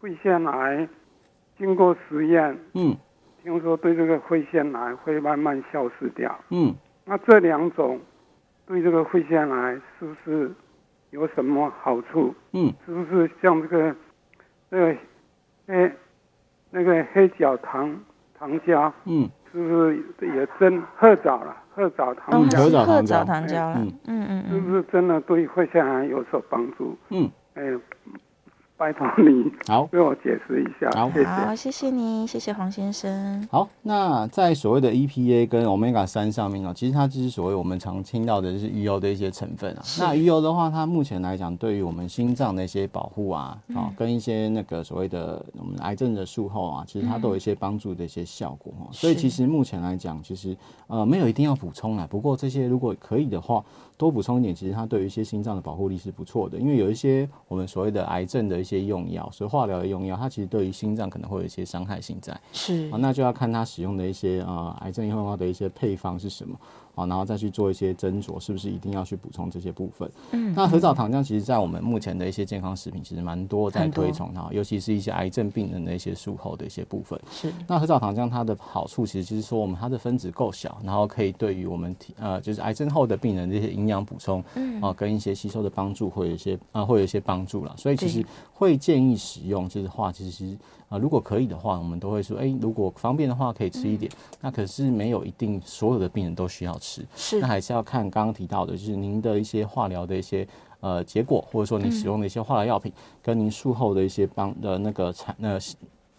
[0.00, 0.88] 肺腺癌
[1.62, 2.96] 经过实验，嗯，
[3.44, 6.36] 听说对这个肺腺癌会慢慢消失掉。
[6.50, 8.00] 嗯，那这两种
[8.66, 10.50] 对这个肺腺癌是不是
[11.10, 12.34] 有什么好处？
[12.52, 13.94] 嗯，是不是像这个
[14.70, 14.96] 那个
[15.68, 15.92] 黑
[16.70, 17.96] 那个黑角糖
[18.36, 18.92] 糖胶？
[19.04, 19.96] 嗯，是不是
[20.34, 21.56] 也真褐藻了？
[21.74, 26.98] 褐藻糖嗯胶，褐藻糖胶嗯嗯嗯，是不是真的对肺腺癌有所帮助？
[27.10, 27.62] 嗯，哎，
[28.82, 29.88] 拜托你好。
[29.92, 31.24] 为我解释一下，好谢谢。
[31.24, 33.46] 好，谢谢你，谢谢黄先生。
[33.48, 39.82] 好，那在所谓的 EPA 跟 Omega 三上面呢，其实它就是所谓我们常听到的就是鱼油的一些成分啊。
[40.00, 48.88] 那鱼油的话，它目前来讲，对于我们心脏的一些保护啊，啊、嗯，跟一些那个所谓的我们癌症的术后啊，其实它都有一些帮助的一些效果哈。
[48.90, 50.56] 所以其实目前来讲，其实
[50.88, 52.04] 呃没有一定要补充啊。
[52.10, 53.64] 不过这些如果可以的话，
[53.96, 56.58] 多补充一点，其实它对于一些心脏的保护力是不错的。
[56.58, 62.38] 因为有一些我们所谓的癌症的一些用药，所以化疗的用药，它其实对于心脏可能会有一些伤害性在。
[62.52, 66.58] 是啊，那就要看它使用的一些呃癌症用药的一些配方是什么。
[66.94, 70.10] 好，然后再去做一些斟酌，是不是一定要去补充这些部分？
[70.32, 77.18] 嗯，那核藻糖浆其实，在我们目前的一些健康食品，其实蛮多在推崇它，尤其是一些癌症病人的一些术后的一些部分。
[77.30, 77.52] 是。
[77.66, 87.74] 那核藻糖浆它的好处，其实就是说，我们它的分子够小，然后可以对于我们体呃，就是癌症后的病人这些营养补充，嗯，啊，跟一些吸收的帮助，会有一些啊，会有一些帮助啦。
[87.76, 90.56] 所以其实会建议使用，就是话，其实
[90.92, 94.12] 啊，如果可以的话，我们都会说，哎、欸，如果方便的话，可以吃一点。
[94.12, 97.40] 嗯、那可是没有一定所有的病人都需要吃，是。
[97.40, 100.46] 那还是要看刚刚提到的，就是您的一些化疗的一些
[100.80, 105.58] 呃结果，或者说你使用的一些化疗药品，跟您术后的一些帮的那个产那。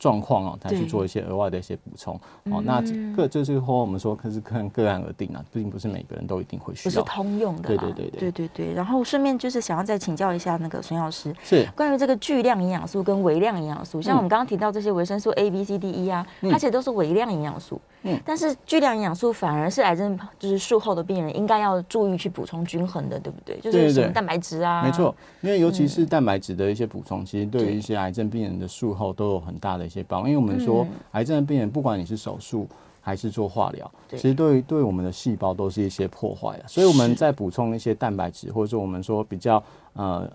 [0.03, 2.19] 状况哦，再去做一些额外的一些补充
[2.51, 2.61] 哦。
[2.65, 7.69] 那这个就是说，我们说可是看个案而定啊，并不是每个人都一定会需要，不是通用的。
[7.69, 8.73] 对对对对对对对。
[8.73, 17.79] 然后顺便就是想要再请教一下那个孙药师，是关于这个巨量营养素跟微量营养素，像我们刚刚提到这些维生素 A、B、C、D、E 啊，它其实都是微量营养素。
[18.03, 18.19] 嗯。
[18.25, 23.59] 但是巨量营养素反而是癌症就是术后的病人应该要注意去补充均衡的，对不对？
[23.59, 24.83] 就是什么蛋白质啊。
[24.83, 30.85] 没错，因为尤其是蛋白质的一些补充，其实对于一些癌症病人的术后都有很大的一些帮助，因为我们说。
[31.13, 32.67] 癌症的病人，不管你是手术
[32.99, 36.63] 还是做化疗，其实对于对我们的细胞都是一些破坏的。
[36.67, 39.63] 所以我们在补充一些蛋白质，或者说我们说比较
[39.93, 40.29] 呃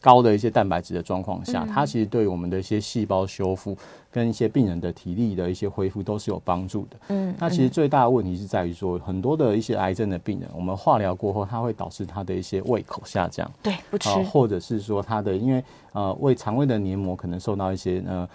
[0.00, 3.76] 高的一些蛋白质的状况下，它其实对我们的一些细胞修复
[4.10, 6.96] 跟一些病人的体力的一些恢复都是有帮助的。
[7.08, 18.28] 嗯，那其实最大的问题是在于说，很多的一些癌症的病人，我们化疗过后，它会导致他的一些胃口下降，对，不吃，或者是说他的因为呃胃肠胃的黏膜可能受到一些呃。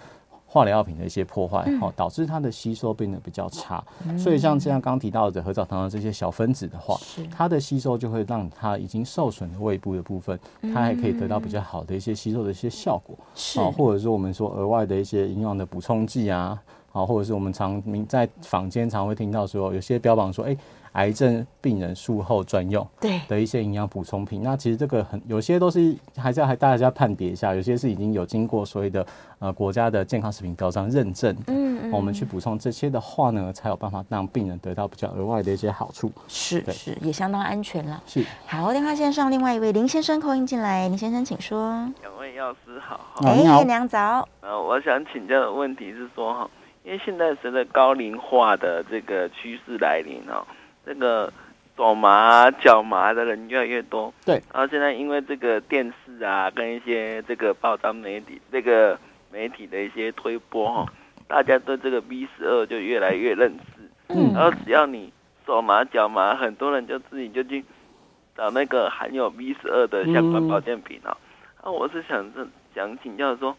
[0.52, 3.82] 化疗药品的一些破坏，哦，导致它的吸收变得比较差。
[4.06, 7.00] 嗯、所以像这样刚提到的褐藻糖的这些小分子的话，
[7.34, 13.16] 它的吸收就会让它已经受损的胃部的部分，它还可以得到比较好的一些吸收的一些效果。
[13.34, 16.60] 是，或者说我们说额外的一些营养的补充剂啊，
[16.92, 20.58] 啊，或者是我们常在坊间常会听到说，有些标榜说，哎、欸。
[20.92, 29.06] 癌症病人术后专用对的一些营养补充品，那其实这个很有些都是还是要还大家判别一下，有些是已经有经过所谓的
[29.38, 38.02] 呃国家的健康食品标章认证，嗯嗯，我们去补充这些的话呢，才有办法让病人得到比较额外的一些好处，是是也相当安全了。
[38.06, 41.70] 是好，电话线上另外一位林先生扣音进来，林先生请说。
[42.02, 44.28] 两位药师好，哎，叶良早。
[44.42, 46.50] 呃，我想请教的问题是说哈，
[46.84, 50.44] 因为现在随着高龄化的这个趋势来临哦。
[50.84, 51.32] 这个
[51.76, 54.34] 手麻、脚麻的人越来越多，对。
[54.52, 58.98] 然后现在因为这个电视啊，跟一些这个报章媒体、这个
[59.30, 60.92] 媒体的一些推波哈，
[61.26, 63.88] 大家对这个 B 十二就越来越认识。
[64.08, 64.32] 嗯。
[64.34, 65.12] 然后只要你
[65.46, 67.64] 手麻、脚麻，很多人就自己就去
[68.36, 71.16] 找那个含有 B 十二的相关保健品啊。
[71.64, 73.56] 那我是想这想请教说，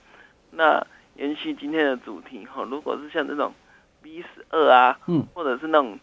[0.51, 3.53] 那延续今天的主题哈，如果是像这种
[4.01, 5.97] B 十二啊，嗯，或者是那种。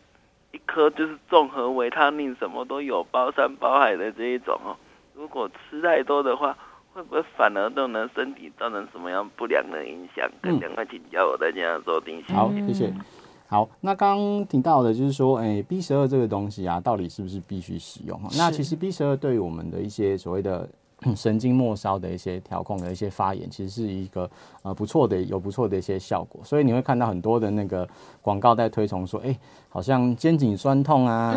[0.52, 4.76] 一颗就是综合维他命，什么都有，包山包海的这一种哦。
[5.14, 6.56] 如果吃太多的话，
[6.92, 10.28] 会不会反而对人身体造成什么样不良的影响？
[10.42, 12.22] 跟两位请教，我再这样说定。
[12.24, 12.92] 好，谢谢。
[13.46, 18.20] 好，那刚刚提到的就是说，哎、欸，B 十二这个东西啊，到底是不是必须使用？
[18.36, 20.68] 那其实 B 十二对于我们的一些所谓的。
[21.16, 24.30] 神经末梢的一些调控的一些发炎，其实是一个
[24.62, 26.40] 呃不错的，有不错的一些效果。
[26.44, 27.88] 所以你会看到很多的那个
[28.20, 31.32] 广告在推崇说，哎、欸，好像肩颈酸痛啊、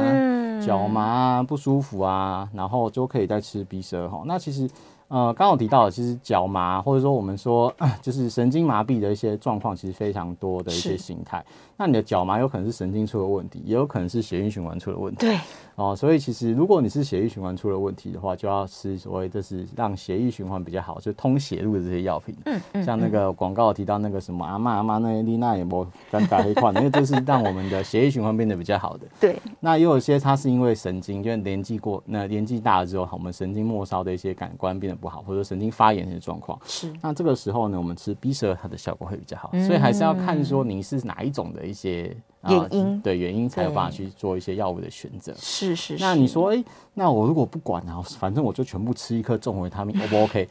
[0.60, 4.24] 脚、嗯、麻啊、不舒服啊，然后就可以再吃 B 十二哈。
[4.26, 4.70] 那其实
[5.10, 7.72] 呃，刚好提到的，其实脚麻或者说我们说
[8.02, 11.46] 就是神经麻痹的一些状况，其实非常多的一些形态。
[11.84, 15.26] 那你的脚麻有可能是神经出了问题，也有可能是血液循环出了问题。
[15.26, 15.38] 对。
[15.76, 22.34] 哦，所以其实如果你是血液循环出了问题的话，就要吃所谓就是让血液循环比较好，就通血路的这些药品。
[22.46, 22.84] 嗯嗯。
[22.86, 29.08] 像那个广告提到那个什么阿妈阿妈那丽娜也没跟打黑矿，因为这是让我们的血液循环变得比较好的。
[29.20, 29.36] 对。
[29.60, 36.58] 那也有一些它是因为神经，就是年纪过那年纪大了之后，我们神经末梢的一些感官变得不好，或者神经发炎的状况。
[36.66, 36.94] 是。
[37.02, 39.50] 那这个时候呢，我们吃 B 十二它的效果会比较好。
[39.54, 39.66] 嗯。
[39.66, 42.16] 所以还是要看说你是哪一种的一些。
[42.46, 45.34] 原因对原因才有办法去做一些药物的选择。
[45.40, 46.04] 是是是。
[46.04, 50.50] 那你说，哎、欸，那我如果不管啊，反正我就全部吃一颗综合维他命，O 不 OK？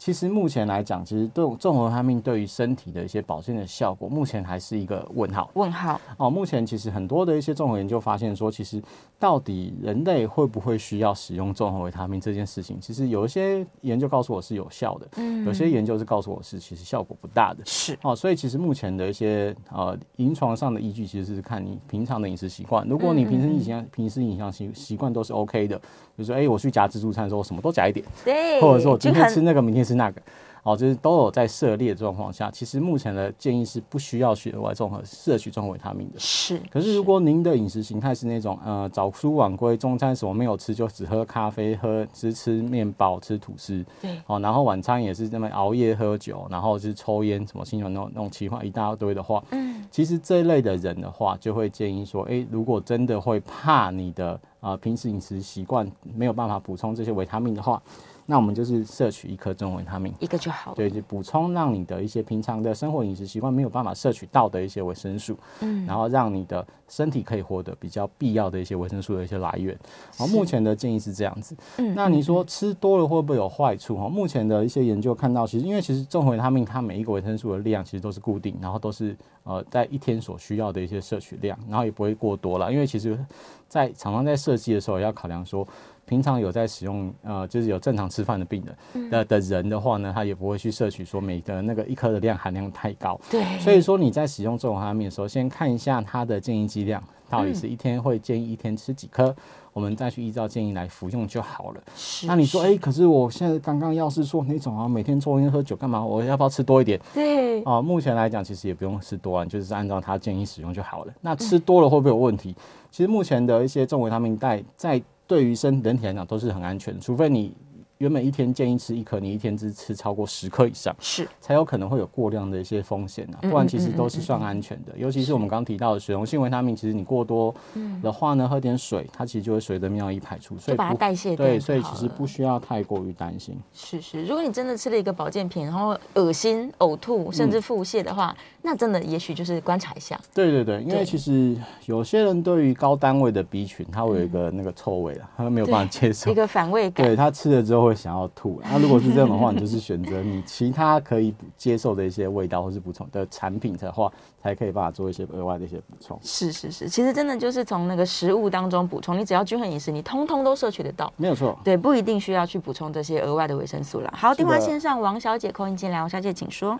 [0.00, 5.50] 其实目前来讲，其实这种综合维他命对于身体的一些保健的效果，目前还是一个问号。
[5.52, 8.82] 问号哦，目前其实很多的一些综合研究发现说，其实
[9.18, 17.62] 到底人类会不会需要使用综合维他命这件事情，其实有一些研究告诉我是有效的，嗯，有些研究是告诉我是其实效果不大的。
[17.66, 22.88] 是哦，所以其实目前的一些呃临床上的依据，其实是看你平常的饮食习惯。
[22.88, 25.78] 如果你平时饮食平时饮食习习惯都是 OK 的，
[26.20, 30.20] 比如说哎、欸，我去夹自助餐的时候，我什么都夹一点，对，或者说我今天吃那个，明天吃那个。
[30.62, 36.18] 哦，就是都有在涉猎的状况下，其实目前的建议是不需要去额外综合摄取综合维他命的。
[36.18, 36.60] 是。
[36.70, 43.84] 可是如果您的饮食形态是那种呃早出晚归，中餐什么没有吃，就只喝咖啡，喝只吃面包，吃吐司。
[44.02, 44.20] 对。
[44.26, 57.82] 哦，然后晚餐也是这么熬夜喝酒，然后就是抽烟，什么清爽那种那种奇怪一大堆的话，嗯，其实这一类的人的话，就会建议说，哎、欸，如果真的会怕你的啊、呃、平时饮食习惯没有办法补充这些维他命的话。
[58.30, 60.76] 那我们就是摄取一颗中维他命，一个就好了。
[60.76, 69.76] 对，就补充让你的一些平常的生活饮食习惯没有办法摄取到的一些维生素，嗯，然后让你的身体可以获得比较必要的一些维生素的一些来源。
[70.16, 71.56] 好，目前的建议是这样子。
[71.78, 73.96] 嗯，那你说吃多了会不会有坏处？
[73.96, 82.72] 哈，目前的一些研究看到，其实因为其实中维他命它每一个维生素的量其实都是固定，然后都是呃在一天所需要的一些摄取量，然后也不会过多了。
[82.72, 83.18] 因为其实，
[83.66, 85.66] 在厂商在设计的时候也要考量说。
[86.10, 93.18] 平常有在使用，呃，就是有正常吃饭的病人的的人的话呢，他也不会去摄取说每个那个一颗的量含量太高。
[93.30, 93.44] 对。
[93.60, 99.32] 所以说你在使用这种维他命的时候，先看一下它的建议剂量到底是一天会建议一天吃几颗，
[99.72, 101.80] 我们再去依照建议来服用就好了。
[101.94, 102.26] 是。
[102.26, 106.04] 那你说，哎、欸，可是我现在刚刚要是说那种啊，每天抽烟喝酒干嘛？
[106.04, 107.00] 我要不要吃多一点？
[107.14, 107.62] 对。
[107.62, 111.12] 啊，目前来讲其实也不用吃多啊，就是按照他建议使用就好了。
[111.20, 112.56] 那吃多了会不会有问题？
[112.90, 115.00] 其实目前的一些综合维他命带在。
[115.30, 117.54] 对于身人体来讲都是很安全，除非你。
[118.00, 123.36] 原本一天建议吃一颗，你一天只吃超过十颗以上，是才有可能会有过量的一些风险啊。
[123.42, 124.94] 不然其实都是算安全的。
[124.96, 127.54] 尤其是我们刚刚提到的水溶性维他命，其实你过多
[128.02, 131.44] 的话呢，喝点水，它其实就会随着尿液排出，所以把它代谢掉。
[131.44, 133.54] 对，所以其实不需要太过于担心。
[133.74, 140.18] 是是，如果你真的吃了一个保健品，然后恶心、呕吐，甚至腹泻的话，那真的也许就是观察一下。
[140.32, 147.06] 对对对，因为其实有些人对于高单位的 B 群，他会有一个那个臭味啊，他没有办法接受，一个反胃感。
[147.06, 147.89] 对，他吃了之后。
[147.90, 156.16] 会想要吐，那如果是这样的话，你就是选择你其他可以接受的一些味道或是补充的产品的话，才可以办法做一些额外的一些补充。
[156.22, 161.58] 是是是，其实真的就是从那个食物当中补充，你只要均衡饮食，你通通都摄取得到，没有错。
[161.64, 164.14] 对，不一定需要去补充这些额外的维生素了。
[164.16, 166.78] 好，电话线上王小姐 call 进进来，王小姐请说。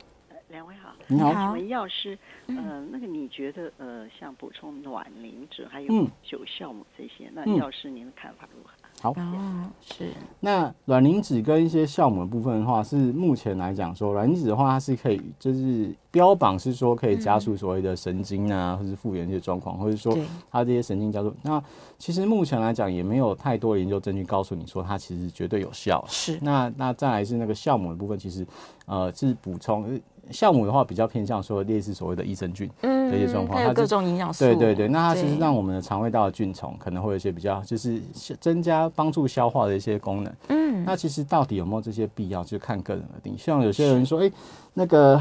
[0.50, 5.88] 两位好，你好，请问药师，呃，那个你觉得呃，像补充卵磷脂还有
[6.22, 8.70] 九酵母这些，嗯、那药师您的看法如何？
[9.00, 9.14] 好，
[9.80, 10.12] 是。
[10.40, 20.16] 那卵磷脂跟一些酵母的部分的话，是目前来讲说，卵磷脂的话，它是可以，就是标榜是说可以加速所谓的神经啊，或是复原一些状况，或者说
[20.50, 21.34] 它这些神经加速。
[21.42, 21.62] 那
[21.98, 26.04] 其实目前来讲，也没有太多研究证据告诉你说它其实绝对有效。
[26.06, 26.38] 是。
[26.42, 28.46] 那那再来是那个酵母的部分，其实
[28.84, 29.98] 呃是补充。
[30.30, 34.44] 酵母的话比较偏向说类似所谓的益生菌的一些状况，它有各种营养素。
[34.44, 38.00] 对对对，那它其实让我们的肠胃道的菌丛可能会有一些比较，就是
[38.40, 40.32] 增加帮助消化的一些功能。
[40.48, 43.36] 嗯，那其实到底有没有这些必要，就看个人而定。
[43.36, 44.32] 像有些人说，哎、欸，
[44.74, 45.20] 那个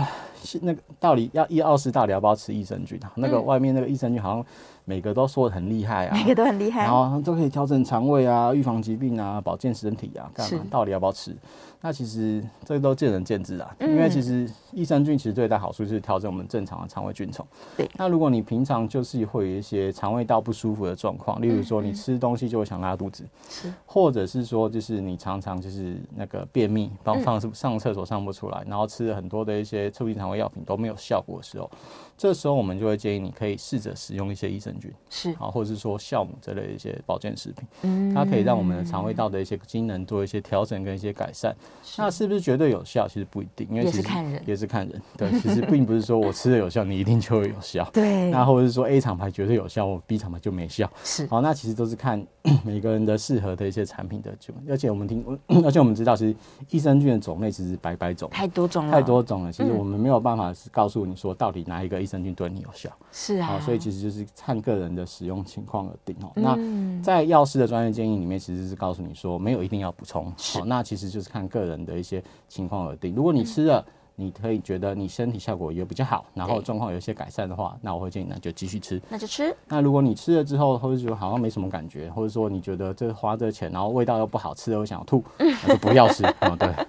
[0.62, 3.12] 那个到底要一、二、四到底要不要吃益生菌啊？
[3.16, 4.46] 那个外面那个益生菌好像
[4.86, 10.62] 每个都说的很厉害啊， 每个都很厉害，然后都可以调整肠胃啊，预防疾病啊，保健身体啊，干嘛？
[10.70, 11.36] 到底要不要吃？
[11.82, 17.46] 那其实这个都见仁见智啊，因为其实益生菌其实最大好处就是调整我们正常的肠胃菌虫。
[17.78, 17.90] 对。
[17.96, 31.72] 那如果你平常就是会有一些肠胃道不舒服的状况，例如说你吃东西就会想拉肚子，是，或者是说就是你常常就是那个便秘，放放上厕所上不出来，然后吃了很多的一些促进肠胃药品都没有效果的时候。
[32.20, 41.56] 这时候我们就会建议你可以试着使用一些益生菌，是啊，或者是说酵母这类的一些保健食品，嗯，它可以让我们的肠胃道的一些机能做一些调整跟一些改善。
[41.82, 43.08] 是那是不是绝对有效？
[43.08, 45.02] 其实不一定，因为其实也是看人，也是看人。
[45.16, 47.90] 对， 其实并不是说我吃的有效，你一定就会有效。
[47.94, 50.92] 对，那或者是说 A 厂牌绝对有效，我 B 厂牌就没效。
[51.06, 52.22] 是，好，那其实都是看
[52.66, 55.24] 每个人的适合的一些产品的就，而且我们听，
[55.64, 56.36] 而且我们知道，其实
[56.70, 59.54] 益生菌的种类其实百百种，太多种了，太多种了。
[59.54, 62.90] 其实我们没有办法是告诉你说到底哪一个益生菌对你有效。
[63.12, 66.32] 是啊，所以其实就是看个人的使用情况而定哦。
[66.36, 66.58] 那
[67.04, 70.34] 在药师的专业建议里面，其实是告诉你说没有一定要补充。
[70.36, 73.14] 好，那其实就是看个人的一些情况而定。
[73.14, 73.86] 如果你吃了，
[74.20, 79.02] 你可以觉得你身体效果也比较好，然后状况有一些改善的话，那我会建议那就继续吃。
[79.08, 79.56] 那就吃。
[79.68, 86.24] 那如果你吃了之后，或者觉得好像没什么感觉，或者说你觉得这花这钱，然后味道又不好吃，又想吐， 那就不要吃。
[86.42, 86.70] 嗯，对。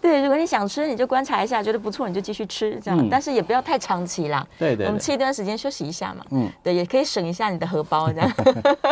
[0.00, 2.98] 对，如果你想吃，你就观察一下，觉得不错，你就继续吃，这样。
[3.00, 4.44] 嗯、但是也不要太长期啦。
[4.58, 4.86] 对，对对。
[4.86, 6.26] 我们吃一段时间休息一下嘛。
[6.30, 6.50] 嗯。
[6.60, 8.28] 对，也可以省一下你的荷包，这样。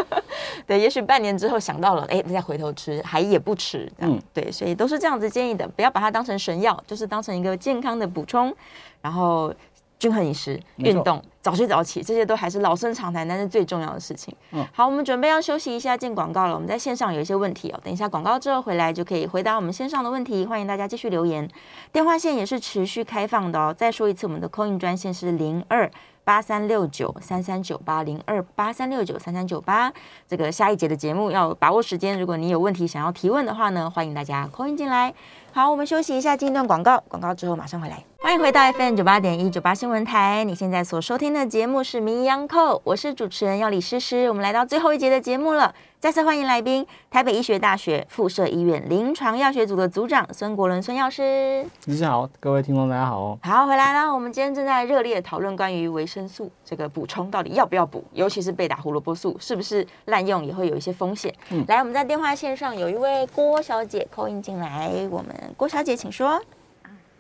[0.68, 3.90] 对，也许半年之后想到了，哎，再回头吃，还也不迟。
[3.98, 4.20] 嗯。
[4.32, 8.54] 对，所以都是这样子建议的，不要把它当成神药，就是当成一个健康的补充，
[9.00, 9.54] 然后
[9.98, 14.34] 均衡饮食、运动、早睡早起，这些都还是老生常谈，但是最重要的事情。
[14.52, 16.54] 嗯，好，我们准备要休息一下，进广告了。
[16.54, 21.48] 我们在线上有一些问题哦，等一下广告之后回来就可以回答我们线上的问题，欢迎大家继续留言。
[21.92, 23.74] 电话线也是持续开放的哦。
[23.76, 25.90] 再说一次，我们的 call in 专线是零二
[26.24, 29.90] 八三六九三三九八零二八三六九三三九八。
[30.28, 35.14] 这个下一节的节目要把握时间，如果你有问题想要提问的话呢，欢迎大家 call in 进来。
[35.52, 37.02] 好，我们休息一下，进一段广告。
[37.08, 38.04] 广告之后马上回来。
[38.22, 40.44] 欢迎回到 FM 九八点一九八新闻台。
[40.44, 44.28] 你现在所收听的节目是《名医央叩》，我是主持人药李诗诗。
[44.28, 45.74] 我们来到最后一节的节目了。
[45.98, 51.64] 再次欢迎来宾，台北医学大学附设医院临床药学组的组长孙国伦孙药师。
[51.84, 53.38] 你好，各位听众大家好哦。
[53.42, 54.12] 好，回来了。
[54.12, 61.34] 我们今天正在热烈讨论关于维生素这个补充到底要不要补，尤其是被打胡萝卜素是不是滥用也会有一些风险。
[61.50, 66.40] 嗯，来，我们在电话线上有一位郭小姐 call in 进来，我们郭小姐请说。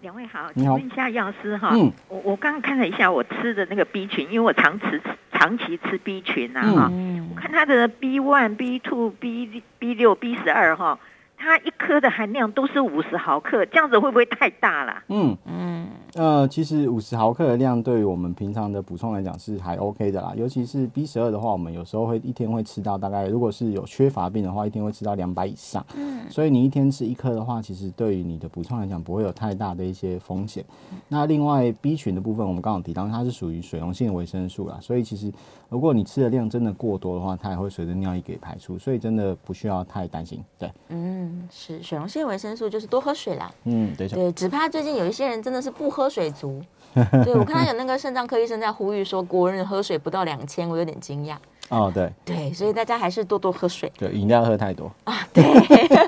[0.02, 5.00] 两位好，请问一下药师哈，嗯、我我刚刚看了一下我吃的那个 B 群，因为我长吃
[5.32, 10.98] 长期吃 B 群呐哈，嗯、我看它的 B one、B two、B B 六、B 十二哈，
[11.40, 15.02] 它一颗的含量都是五十毫克，这样子会不会太大了？
[15.08, 15.88] 嗯嗯。
[16.14, 25.84] 呃，其实五十毫克的量对于我们平常的补充来讲是还 OK 的啦，尤其是 B 十二的话，我们有时候会一天会吃到大概，如果是有缺乏病的话，一天会吃到两百以上。
[25.96, 30.64] 嗯，所以你一天吃一颗的话，其实对于你的补充来讲不会有太大的一些风险。
[31.08, 35.32] 那另外 B 群的部分，我们刚刚提到它是属于水溶性的维生素啦，所以其实
[35.68, 40.42] 如果你吃的量真的过多的话，它也会随着尿液给排出，所以真的不需要太担心。
[40.58, 43.48] 对，嗯，是水溶性维生素就是多喝水啦。
[43.62, 46.00] 嗯，对，对，只怕最近有一些人真的是不喝。
[46.00, 46.62] 喝水足，
[46.94, 51.36] 对，我看到有那个肾脏科医生在呼吁说，国人喝水不到两千，我有点惊讶。
[51.68, 53.92] 哦，对，对，所以大家还是多多喝水。
[53.98, 55.44] 对，饮料喝太多啊，对，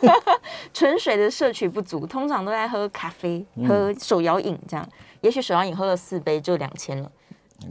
[0.72, 4.88] 纯水的摄取不足，通常都在喝咖啡、喝手摇饮这样，
[5.20, 7.12] 也许手摇饮喝了四杯就两千了。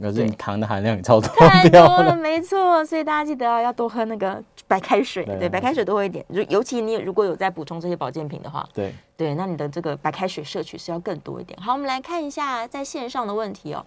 [0.00, 2.84] 可是你糖的含量也超多，太多了， 没错。
[2.84, 6.24] 所以大家记得啊，要多喝那个白开水，对，白开水多喝一点。
[6.32, 11.58] 就尤其你如果有在补充这些保健品的话，对对，那你的这个白开水摄取是要更多一点。
[11.60, 13.84] 好，我们来看一下在线上的问题哦。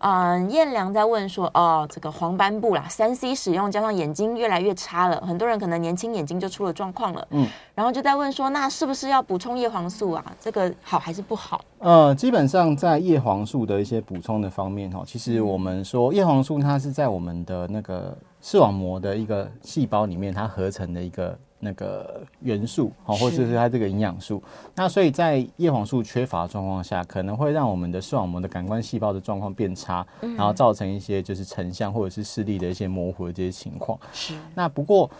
[0.00, 7.26] 嗯，燕良在问说，哦，这个黄斑部啦，三 C 使用加上眼睛越来越差了，很多人可能年轻眼睛就出了状况了。
[7.30, 10.24] 嗯，然后就在问说，那是不是要补充叶黄素啊？
[10.40, 11.60] 这个好还是不好？
[11.78, 21.38] 呃，基本上在叶黄素的一些补充的方面，哈，其实我们说叶黄素它是在我们的那个视网膜的一个细胞里面，它合成的一个。
[21.60, 24.42] 那个元素，好，或者是它这个营养素，
[24.74, 33.98] 那所以在叶黄素缺乏的状况下，可能会让我们的视网膜的感官细胞的状况变差，嗯、然后造成一些就是成像或者是视力的一些模糊的这些情况。
[34.12, 35.10] 是，那不过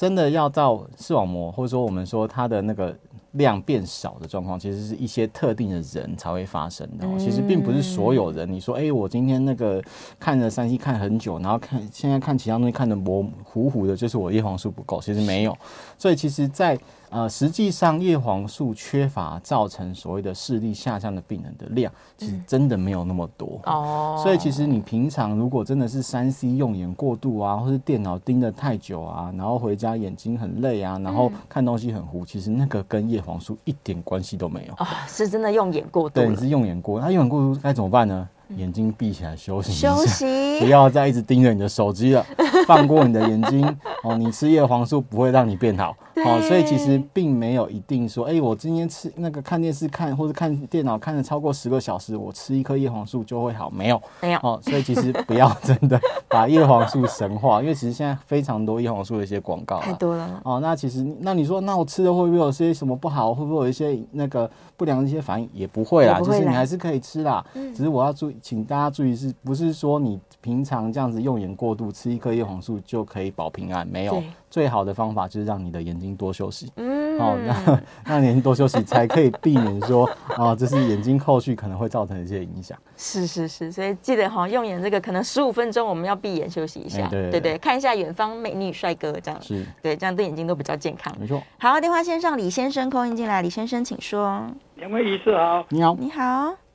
[0.00, 2.96] 真的要到视网膜，或者说我们说它的那个。
[3.34, 7.06] 量变少的状况，其实是一些特定的人才会发生的。
[7.16, 8.52] 其实并不是所有人。
[8.52, 9.80] 你说，哎，我今天那个
[10.18, 15.00] 看了三 C 看很久，然后看现在看其他东西看的模糊糊的，就是我叶黄素不够。
[15.00, 15.56] 其实没有。
[15.96, 16.76] 所以其实，在
[17.10, 24.14] 呃，实际上叶黄素缺乏造成所谓的视力下降的病人的量，其实真的没有那么多哦。
[24.16, 34.94] 嗯、所以其实你平常如果真的是三 C 用眼过度啊，或是电脑盯得太久啊，然后回家眼睛很累啊，然后看东西很糊，其实那个跟叶黄素一点关系都没有啊、哦。
[35.08, 38.28] 是真的用眼过度，对，你是用眼过度，那用眼过度该怎么办呢？
[38.56, 40.24] 眼睛闭起来休息休息，
[40.60, 42.24] 不要再一直盯着你的手机了，
[42.66, 43.64] 放过你的眼睛
[44.02, 44.16] 哦。
[44.16, 54.60] 你吃叶黄素不会让你变好哦，所以其实并没有一定说，哎、欸，我今天吃那个看电视看或者看电脑看了超过十个小时，我吃一颗叶黄素就会好，没有，没有哦。
[54.62, 55.98] 所以其实不要真的
[56.28, 60.60] 把叶黄素神化，因为其实现在非常多叶黄素的一些广告太多了哦。
[60.60, 63.32] 那其实那你说，那我吃的会不会有些什么不好？
[63.34, 65.48] 会不会有一些那个不良的一些反应？
[65.52, 67.44] 也不会啦，会就是你还是可以吃啦。
[67.54, 69.14] 嗯、只是我要注意，请大家注意。
[69.14, 73.86] 是不是说你平常这样子用眼过度，吃一颗叶黄素就可以保平安？
[73.86, 76.72] 没有，最好的方法就是让你的眼睛多休息。
[76.76, 77.38] 嗯，好、哦，
[78.06, 82.78] 那让眼睛多休息，才可以避免说啊，这是眼睛后续可能会造成一些影响。
[82.96, 91.14] 是是是，所以记得哈，用眼这个可能十五分钟我们要闭眼休息一下，欸、对，对，对对，看一下远方美女帅哥这样，是对，这样对眼睛都比较健康。
[91.18, 91.42] 没错。
[91.58, 94.46] 好，电话线上李先生空音进来，李先生请说。
[94.76, 96.69] 两位医师好，你好，你好。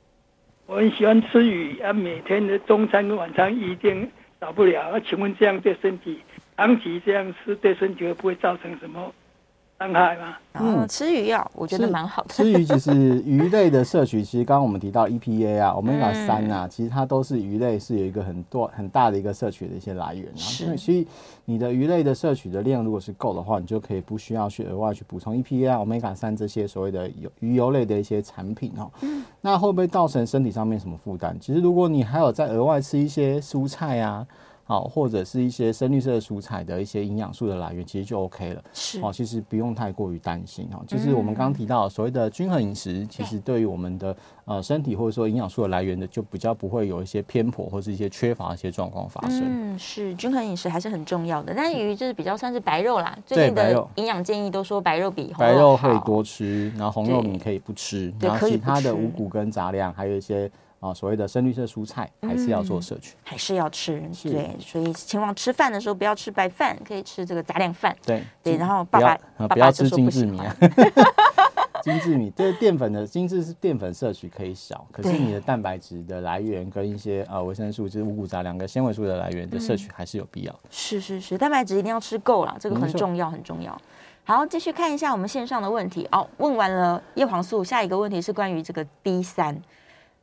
[0.66, 4.10] 我很喜欢吃鱼啊，每天的中餐跟晚餐一定
[4.40, 4.90] 少不了。
[4.92, 6.20] 那请问这样对身体
[6.56, 9.12] 长期这样吃，对身体会不会造成什么
[9.78, 10.36] 伤害吗？
[10.58, 12.32] 嗯，吃鱼药我觉得蛮好的。
[12.32, 20.34] 吃鱼其实鱼类的摄取，其实刚刚我们提到 EPA 啊，Omega 三啊，其实它都是鱼类是有一个很多很大的一个摄取的一些来源。
[20.34, 21.06] 是，所以
[21.44, 28.90] 你的鱼类的摄取的量如果是够的话，你就可以不需要去额外去补充 EPA 啊、Omega 三这些所谓的油鱼油类的一些产品哦。
[29.42, 31.36] 那会不会造成身体上面什么负担？
[31.38, 34.26] 其实如果你还有再额外吃一些蔬菜啊。
[34.68, 38.60] 好，或者是一些深绿色蔬菜的一些营养素的来源，其实就 OK 了。
[38.72, 40.82] 是，哦，其实不用太过于担心哦。
[40.88, 49.42] 就是我们刚刚提到所谓的均衡饮食，其实对于我们的呃身体或者说营养素的来源的，就比较不会有一些偏颇或是一些缺乏的一些状况发生。
[49.44, 51.54] 嗯，是均衡饮食还是很重要的。
[51.56, 53.16] 但鱼就是比较算是白肉啦。
[53.24, 60.50] 最近的营养建议都说白肉比红肉白肉可以多吃，然后红肉你可以不吃，然后其他的五谷跟杂粮还有一些。
[60.86, 64.00] 啊，所谓的深绿色蔬菜还是要做摄取，还是要吃。
[64.22, 67.96] 对，所以前往吃饭的时候不要吃白饭，可以吃这个杂粮饭。
[68.04, 70.56] 对对，然后爸爸不要吃 精致米啊，
[71.82, 80.60] 精致米这个淀粉的精致是淀粉摄取可以少，可是你的蛋白质的来源跟一些呃维生素，就是五谷杂粮跟纤维素的来源的摄取还是有必要的。
[80.70, 83.80] 是是是，蛋白质一定要吃够了，这个很重要很重要。
[84.24, 86.08] 好，继续看一下我们线上的问题。
[86.10, 89.56] 哦，问完了叶黄素，下一个问题是关于这个 B 三。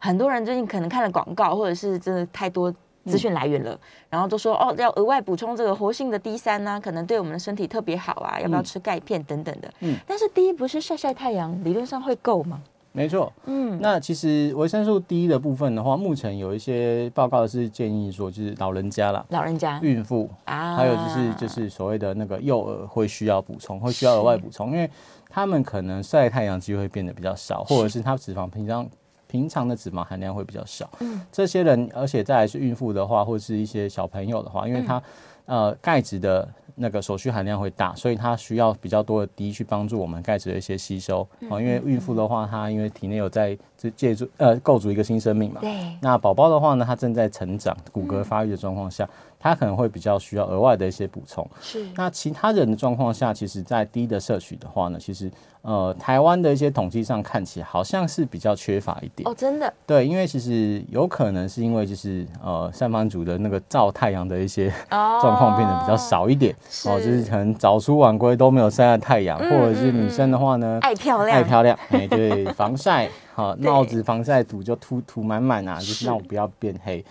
[0.03, 2.69] 很多人最近可能看了广告，或者是真的太多
[3.05, 3.79] 资讯来源了，嗯、
[4.09, 9.73] 然后都说哦，要额外补充这个活性的 D 三呢，可能对我们的身体特别好啊，要不要吃钙片等等的。
[9.79, 12.61] 嗯，但是 D 不是晒晒太阳，理论上会够吗？
[12.91, 13.31] 没错。
[13.45, 24.89] 嗯，那其实维生素 D 的部分的话，目前有一些报告是建议说，就是老人家啦，老人家、孕妇啊，还有就是就是所谓的那个幼儿会需要补充，会需要额外补充，因为
[25.29, 28.85] 他们可能晒太阳机会变得比较少，或者是他脂肪平常。
[29.33, 35.01] 平常的脂肪含量会比较少，嗯，这些人，而且再来是孕妇的话，或者是一些小朋友的话，因为他，
[35.45, 43.57] 呃，钙质的那个所需含量会大，所以他需要比较多的 D 去帮助我们钙质的一些吸收，哦，因为孕妇的话，她因为体内有在
[43.95, 49.09] 借助呃构筑一个新生命嘛，对，那宝宝的话呢，他正在成长，骨骼发育的状况下。
[49.43, 51.45] 他可能会比较需要额外的一些补充。
[51.61, 51.85] 是。
[51.95, 55.29] 那其他人的状况下，其实在低的摄取的话呢，其实
[55.63, 59.29] 呃，台湾的一些统计上看起来好像是比较缺乏一点。
[59.29, 59.71] 哦，真的。
[59.85, 66.53] 对，因为其实有可能是因为就是呃，上班族的那个照太阳的一些 状况变得比较少一点。
[66.85, 66.93] 哦。
[66.93, 71.77] 哦，就是可能早出晚归都没有晒到太阳，嗯、或者是女生的话呢，爱漂亮，爱漂亮。
[71.89, 77.03] 哎，对， 防晒，好，帽子防晒涂就涂涂满满啊，就是让我不要变黑。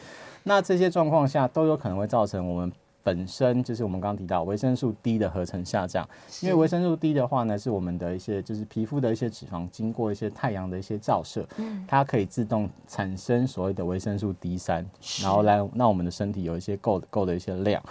[0.45, 2.72] 那这些状况下都有可能会造成我们
[3.05, 6.09] 本身就是我们刚刚提到维生素 D 的合成下降，
[6.40, 11.45] 因为维生素 D 的话呢，是我们的一些就是皮肤的一些脂肪经过一些太阳的一些照射，
[11.88, 14.86] 它可以自动产生所谓的维生素 D 三，
[15.20, 17.82] 然后来让我们的身体有一些够的够的一些量。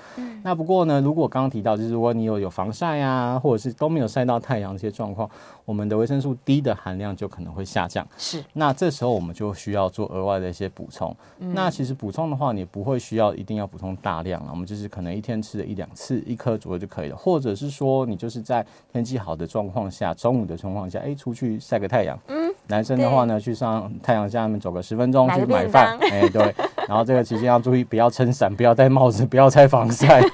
[0.43, 5.29] 那不过呢，如果刚刚提到就是如果你有有防晒啊，或者是都没有晒到太阳这些状况。
[5.65, 8.43] 我们的维生素 D 的含量就可能会下降，是。
[8.53, 11.15] 那这时候我们就需要做额外的一些补充。
[11.39, 17.15] 嗯、那其实补充的话，你不会需要一定要补充大量了，我们就是可能一天吃了一两次，一颗左右就可以了。
[17.15, 22.17] 或者是说，你就是在天气好的状况下，中午的状况下，哎、欸，出去晒个太阳。
[22.27, 22.51] 嗯。
[22.67, 25.97] 男生的话呢，去上太阳下面走个十分钟去买饭。
[25.99, 26.55] 哎、欸，对。
[26.87, 30.21] 然后这个期间要注意，不要撑伞，不要戴帽子，不要拆防晒。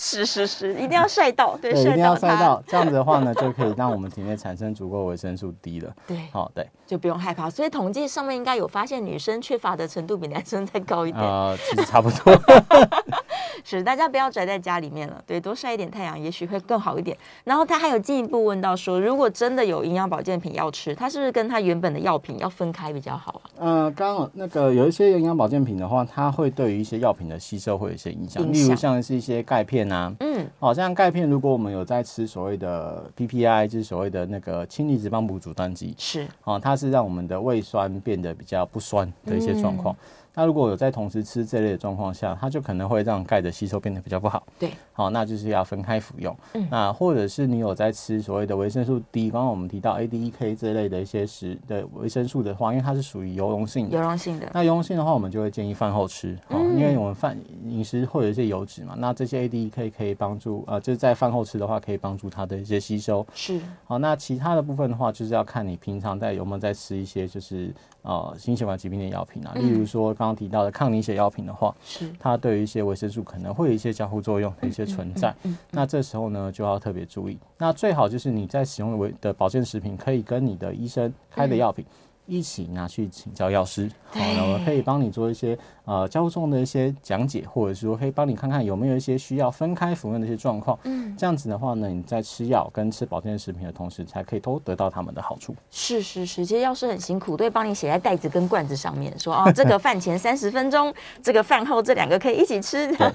[0.00, 5.92] 是是是，一定要晒到，对，对，一定要晒到，这样子的话呢， 就可以让我们体内产生足够维生素 D 了。
[6.06, 7.50] 对，好，对，就不用害怕。
[7.50, 11.20] 所以统计上面应该有发现，女生缺乏的程度比男生再高一点。
[11.20, 12.32] 呃，其实差不多。
[13.64, 17.16] 是，大家不要宅在家里面了，对，多晒一点太阳，也许会更好一点。
[17.44, 23.50] 然后他还有进一步问到说，如果真的有营养保健品要吃，他是不是跟他原本的药品要分开比较好啊？
[23.58, 39.94] 呃，刚刚那个有一些营养保健品的话，它会对于一些药品的吸收会有一些影响，例如像是一些钙片啊，嗯，好、哦、像钙片，如果我们有在吃所谓的 PPI，就是所谓的那个氢离子帮补阻断剂，是，哦，它是让我们的胃酸变得比较不酸的一些状况。
[39.94, 39.98] 嗯
[40.38, 44.40] 那如果有在同时吃这类的状况下，它就可能会让钙的吸收变得比较不好。
[44.56, 46.32] 对，好，那就是要分开服用。
[46.54, 53.96] 嗯，那或者是你有在吃所谓的维生素 D，刚刚我们提到 A、D、E、K 这类的一些食的维生素的话，因为它是属于油溶性的。
[53.96, 54.48] 油溶性的。
[54.54, 56.38] 那油溶性的话，我们就会建议饭后吃。
[56.50, 57.36] 嗯，因为我们饭
[57.66, 63.26] 饮食会有一些油脂嘛，那这些 A、D、E、K 可以帮助呃，就是在饭后吃的话，可以帮助它的一些吸收。
[63.34, 63.60] 是。
[63.86, 75.30] 好，那其他的部分的话，就是要看你平常在有没有在吃一些就是呃心血管疾病的药品啊，例如说刚刚提到的抗凝血药品的话，是它对于一些维生素可能会有一些交互作用的一些存在。
[75.42, 77.38] 嗯嗯嗯嗯、那这时候呢，就要特别注意。
[77.56, 81.84] 那最好就是你在使用的维的保健食品，可以跟你的医生开的药品。
[82.28, 90.78] 嗯一起拿去请教药师，好，那我们可以帮你做一些呃交重的一些讲解，或者是说可以帮你看看有没有一些需要分开服用的一些状况。
[90.84, 95.54] 嗯，这样子的话呢，你在吃药跟吃保健食品的同时，才可以都得到他们的好处。
[95.70, 102.86] 是是是，其实药师很辛苦，都会帮你写在袋子跟罐子上面，说哦， 这个饭前三十分钟，这个饭后这两个可以一起吃。
[102.94, 103.12] 对，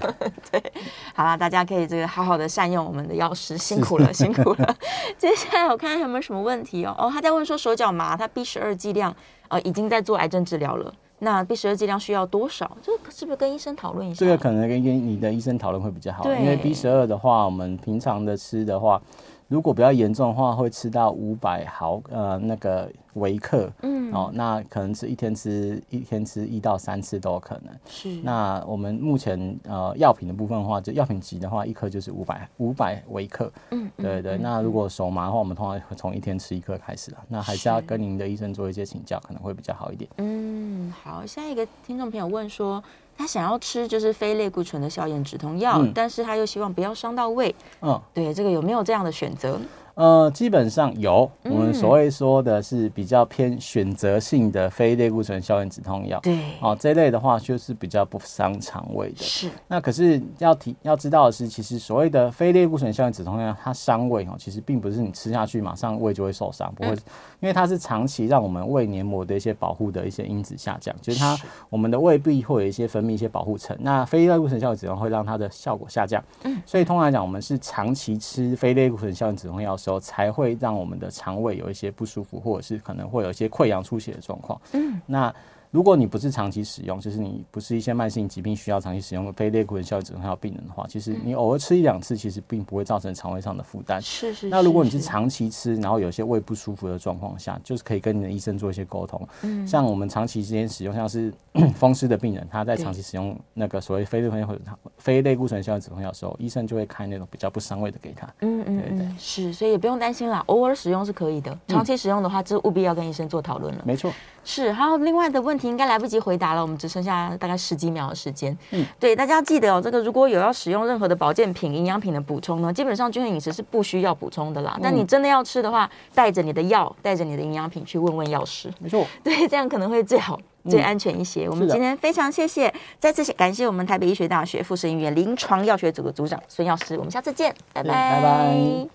[0.60, 0.74] 对，
[1.14, 4.76] 好了，大家可以这个好好的善用我们的药师，辛苦了，辛苦了。
[5.20, 6.96] 接下来我看看有没有什么问题哦。
[6.98, 9.03] 哦，他在问说手脚麻，他 B 十二剂量。
[9.48, 10.94] 呃，已经在做癌症治疗了。
[11.20, 12.78] 那 B 十二剂量需要多少？
[12.82, 14.20] 这个是不是跟医生讨论一下？
[14.20, 16.26] 这个可能跟你的医生讨论会比较好。
[16.36, 19.02] 因为 B 十二的话，我们平常的吃的话，
[19.48, 22.92] 如果比较严重的话，会吃到五百毫呃那个。
[23.14, 27.72] 微克，嗯，哦，那可能是一天吃一天吃一到三次都有可能。
[27.88, 33.52] 是，那我们目前呃药品的部分的话，就药品级的话，一颗就是五百五百微克。
[33.70, 34.38] 嗯，对对。
[34.38, 37.18] 嗯、那如果手麻的话，我们通常会从一天吃一颗开始了。
[37.28, 40.10] 那还是要跟您的医生做一些请教，可能会比较好一点。
[40.18, 41.24] 嗯，好。
[41.24, 42.84] 下一个听众朋友问说，
[43.18, 47.54] 他想要吃就是非类固醇的消炎止痛药，嗯、但是他又希望不要伤到胃。
[47.82, 49.60] 嗯，对，这个有没有这样的选择？
[49.96, 56.20] 呃，基本上有，我们所谓说的是比较偏选择性的非类固醇消炎止痛药。
[56.22, 59.18] 对，哦，这类的话就是比较不伤肠胃的。
[59.18, 59.48] 是。
[59.68, 66.98] 那可是要提要知道的是，其实所谓的非类固醇消炎止痛药，它伤胃哦，其实并不是你吃下去马上胃就会受伤，不会，嗯、
[67.42, 71.38] 因为它是长期让我们胃黏膜的一些保护的一些因子下降，就是它
[71.70, 76.24] 我们的胃壁会有一些分泌一些保护层，那非类固醇消炎止痛会让它的效果下降。
[76.46, 76.60] 嗯。
[76.66, 79.78] 所以通常来讲，我们是长期吃非类固醇消炎止痛药。
[79.84, 84.60] 时候才会让我们的肠胃有一些不舒服，或者是可能会有一些溃疡出血的状况。
[84.72, 85.34] 嗯，那。
[85.74, 94.00] 如果你不是长期使用，就是你不是一些慢性疾病需要长期使用的非类固醇消炎止痛药病人的话，其实你偶尔吃一两次，其实并不会造成肠胃上的负担。
[94.00, 94.50] 是是。
[94.50, 99.28] 那如果你是长期吃，然后有些胃不舒服的状况下，就是可以跟你的医生做一些沟通。
[99.42, 99.68] 嗯。
[99.68, 101.34] 像我们长期之间使用，像是
[101.74, 104.62] 风湿的病人，他在长期使用那个所谓非类固醇或者
[105.00, 108.28] 非类固醇消炎止痛药的时候，医生就会开那种比较不伤胃的给他。
[108.42, 109.08] 嗯嗯对对。
[109.18, 111.58] 是，所以也不用担心啦，偶尔使用是可以的。
[111.68, 113.84] 长期使用的话，就务必要跟医生做讨论了。
[113.84, 114.14] 没错。
[114.44, 118.56] 是，还有另外的问题应该来不及回答了，我们只剩下大概十几秒的时间。
[118.72, 124.74] 嗯，对，大家要记得哦，这个如果有要使用任何的保健品、营养品的补充呢，基本上均衡饮食是不需要补充的啦。
[124.76, 128.72] 嗯、但你真的要吃的话，带着你的药，带着你的营养品去问问药师。
[128.80, 130.40] 没错，对，这样可能会最好、
[130.70, 131.46] 最安全一些。
[131.46, 136.98] 嗯、我们今天非常谢谢，再次感谢我们台北医学大学附设医院临床药学组的组长孙药师。
[136.98, 138.88] 我们下次见，拜拜，拜拜。